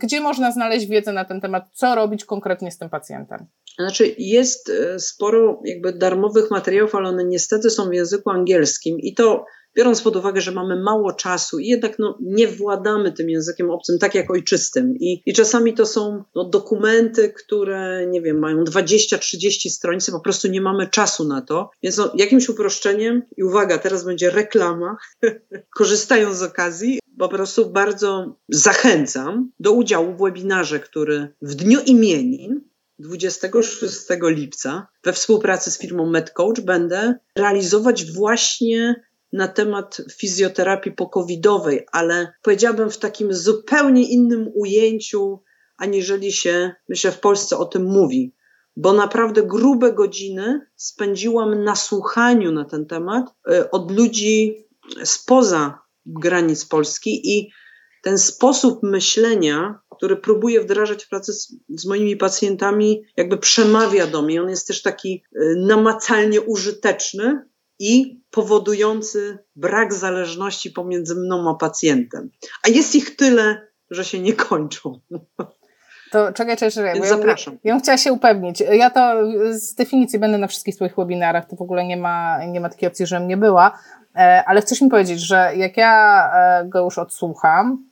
[0.00, 3.46] gdzie można znaleźć wiedzę na ten temat, co robić konkretnie z tym pacjentem?
[3.78, 9.14] Znaczy, jest e, sporo jakby darmowych materiałów, ale one niestety są w języku angielskim i
[9.14, 9.44] to
[9.76, 13.98] biorąc pod uwagę, że mamy mało czasu i jednak no, nie władamy tym językiem obcym
[13.98, 14.94] tak jak ojczystym.
[15.00, 20.48] I, i czasami to są no, dokumenty, które, nie wiem, mają 20-30 stronicy, po prostu
[20.48, 21.70] nie mamy czasu na to.
[21.82, 24.96] Więc no, jakimś uproszczeniem, i uwaga, teraz będzie reklama,
[25.78, 32.60] korzystając z okazji, po prostu bardzo zachęcam do udziału w webinarze, który w dniu imienin
[32.98, 39.04] 26 lipca we współpracy z firmą MedCoach będę realizować właśnie
[39.34, 45.42] na temat fizjoterapii pokowidowej, ale powiedziałabym w takim zupełnie innym ujęciu,
[45.76, 48.34] aniżeli się, myślę, w Polsce o tym mówi.
[48.76, 54.66] Bo naprawdę grube godziny spędziłam na słuchaniu na ten temat y, od ludzi
[55.04, 57.50] spoza granic Polski i
[58.02, 64.22] ten sposób myślenia, który próbuję wdrażać w pracy z, z, moimi pacjentami, jakby przemawia do
[64.22, 64.42] mnie.
[64.42, 67.42] On jest też taki y, namacalnie użyteczny
[67.78, 72.30] i powodujący brak zależności pomiędzy mną a pacjentem.
[72.62, 75.00] A jest ich tyle, że się nie kończą.
[76.14, 76.94] To czekaj, czekaj, czekaj.
[76.94, 77.54] Więc zapraszam.
[77.54, 78.60] Ja, ja bym chciała się upewnić.
[78.60, 79.14] Ja to
[79.50, 82.88] z definicji będę na wszystkich swoich webinarach, to w ogóle nie ma, nie ma takiej
[82.88, 83.78] opcji, żebym nie była.
[84.16, 87.86] E, ale chcesz mi powiedzieć, że jak ja e, go już odsłucham,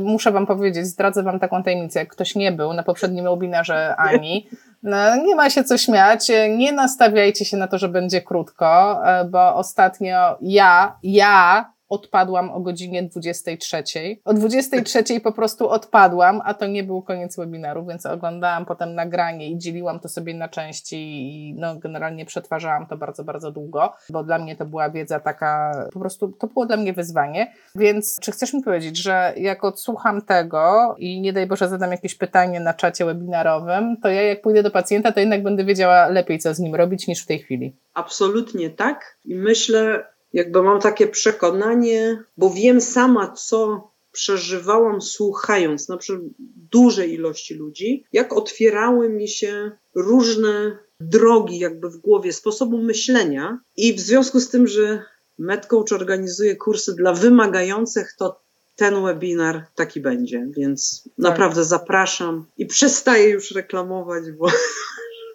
[0.00, 4.48] muszę Wam powiedzieć, zdradzę Wam taką tajemnicę, jak ktoś nie był na poprzednim webinarze Ani,
[4.82, 9.00] no, nie ma się co śmiać, nie nastawiajcie się na to, że będzie krótko,
[9.30, 13.82] bo ostatnio ja, ja odpadłam o godzinie 23.
[14.24, 19.50] O 23 po prostu odpadłam, a to nie był koniec webinaru, więc oglądałam potem nagranie
[19.50, 24.24] i dzieliłam to sobie na części i no, generalnie przetwarzałam to bardzo, bardzo długo, bo
[24.24, 27.52] dla mnie to była wiedza taka, po prostu to było dla mnie wyzwanie.
[27.74, 32.14] Więc czy chcesz mi powiedzieć, że jak odsłucham tego i nie daj Boże zadam jakieś
[32.14, 36.38] pytanie na czacie webinarowym, to ja jak pójdę do pacjenta, to jednak będę wiedziała lepiej,
[36.38, 37.76] co z nim robić niż w tej chwili.
[37.94, 39.18] Absolutnie tak.
[39.24, 46.22] I myślę, jakby mam takie przekonanie, bo wiem sama, co przeżywałam słuchając na przykład
[46.70, 53.94] dużej ilości ludzi, jak otwierały mi się różne drogi jakby w głowie, sposobu myślenia i
[53.94, 55.02] w związku z tym, że
[55.38, 58.40] MedCoach organizuje kursy dla wymagających, to
[58.76, 61.12] ten webinar taki będzie, więc tak.
[61.18, 64.56] naprawdę zapraszam i przestaję już reklamować, bo tak,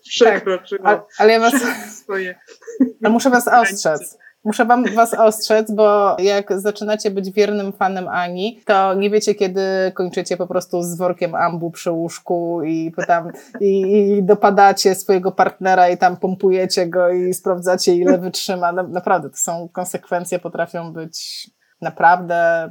[0.09, 1.53] przekroczyłam ale, ale ja was,
[2.03, 2.39] swoje.
[3.03, 4.17] Ale muszę was ostrzec.
[4.43, 9.61] Muszę wam was ostrzec, bo jak zaczynacie być wiernym fanem Ani, to nie wiecie, kiedy
[9.93, 13.31] kończycie po prostu z workiem ambu przy łóżku i, tam,
[13.61, 18.71] i, i dopadacie swojego partnera i tam pompujecie go i sprawdzacie, ile wytrzyma.
[18.71, 21.49] Naprawdę, to są konsekwencje, potrafią być
[21.81, 22.69] naprawdę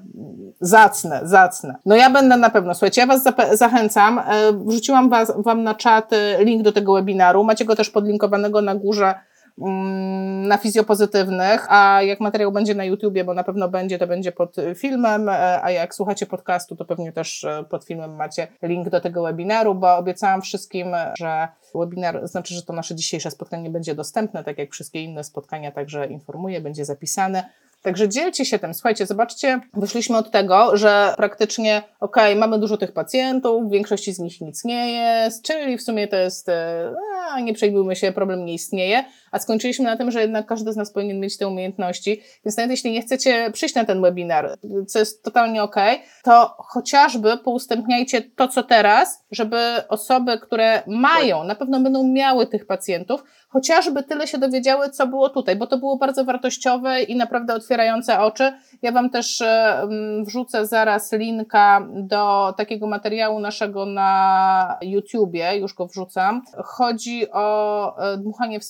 [0.60, 1.74] zacne, zacne.
[1.86, 4.24] No ja będę na pewno, słuchajcie, ja Was zachęcam, e,
[4.66, 9.14] wrzuciłam was, Wam na czat link do tego webinaru, macie go też podlinkowanego na górze
[9.58, 14.56] na fizjopozytywnych, a jak materiał będzie na YouTubie, bo na pewno będzie, to będzie pod
[14.74, 19.00] filmem, e, a jak słuchacie podcastu, to pewnie też e, pod filmem macie link do
[19.00, 20.88] tego webinaru, bo obiecałam wszystkim,
[21.18, 25.72] że webinar, znaczy, że to nasze dzisiejsze spotkanie będzie dostępne, tak jak wszystkie inne spotkania,
[25.72, 27.44] także informuję, będzie zapisane.
[27.82, 28.74] Także dzielcie się tym.
[28.74, 34.12] Słuchajcie, zobaczcie, wyszliśmy od tego, że praktycznie, okej, okay, mamy dużo tych pacjentów, w większości
[34.12, 36.92] z nich nic nie jest, czyli w sumie to jest, e,
[37.30, 40.76] a, nie przejmujmy się, problem nie istnieje, a skończyliśmy na tym, że jednak każdy z
[40.76, 44.98] nas powinien mieć te umiejętności, więc nawet jeśli nie chcecie przyjść na ten webinar, co
[44.98, 49.58] jest totalnie okay, to chociażby poustępniajcie to, co teraz, żeby
[49.88, 55.28] osoby, które mają, na pewno będą miały tych pacjentów, chociażby tyle się dowiedziały, co było
[55.28, 58.52] tutaj, bo to było bardzo wartościowe i naprawdę otwierające oczy.
[58.82, 59.88] Ja Wam też e,
[60.26, 66.42] wrzucę zaraz linka do takiego materiału naszego na YouTubie, już go wrzucam.
[66.64, 68.64] Chodzi o e, dmuchanie w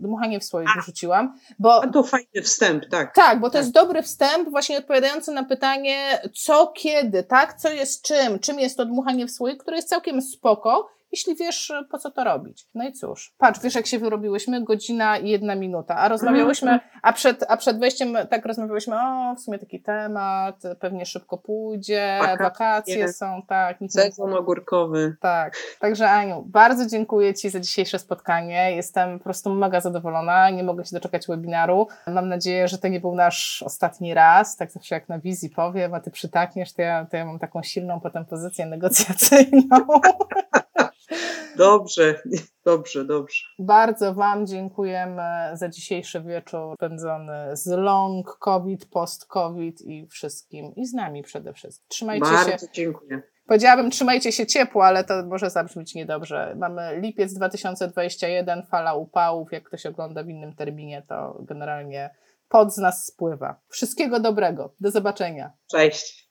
[0.00, 1.38] Dmuchanie w słoik wrzuciłam.
[1.58, 3.14] Bo, A to fajny wstęp, tak.
[3.14, 3.62] Tak, bo to tak.
[3.62, 7.60] jest dobry wstęp, właśnie odpowiadający na pytanie, co, kiedy, tak?
[7.60, 8.38] Co jest czym?
[8.38, 12.24] Czym jest to dmuchanie w słoik, które jest całkiem spoko jeśli wiesz, po co to
[12.24, 12.66] robić.
[12.74, 14.64] No i cóż, patrz, wiesz, jak się wyrobiłyśmy?
[14.64, 16.90] Godzina i jedna minuta, a rozmawiałyśmy, mhm.
[17.02, 22.18] a przed, a przed wejściem tak rozmawiałyśmy, o, w sumie taki temat, pewnie szybko pójdzie,
[22.20, 23.78] wakacje, wakacje są, tak.
[23.88, 25.16] Sezon ogórkowy.
[25.20, 30.62] Tak, także Aniu, bardzo dziękuję Ci za dzisiejsze spotkanie, jestem po prostu mega zadowolona, nie
[30.62, 34.94] mogę się doczekać webinaru, mam nadzieję, że to nie był nasz ostatni raz, tak zawsze
[34.94, 38.24] jak na wizji powiem, a Ty przytakniesz, to ja, to ja mam taką silną potem
[38.24, 39.86] pozycję negocjacyjną.
[41.56, 42.22] Dobrze,
[42.64, 43.42] dobrze, dobrze.
[43.58, 50.86] Bardzo Wam dziękujemy za dzisiejszy wieczór spędzony z long COVID, post COVID i wszystkim i
[50.86, 51.86] z nami przede wszystkim.
[51.88, 52.50] Trzymajcie Bardzo się.
[52.50, 53.22] Bardzo dziękuję.
[53.46, 56.54] Powiedziałabym, trzymajcie się ciepło, ale to może zabrzmieć niedobrze.
[56.58, 59.52] Mamy lipiec 2021, fala upałów.
[59.52, 62.10] Jak ktoś ogląda w innym terminie, to generalnie
[62.48, 63.60] pod z nas spływa.
[63.68, 64.74] Wszystkiego dobrego.
[64.80, 65.52] Do zobaczenia.
[65.70, 66.22] Cześć.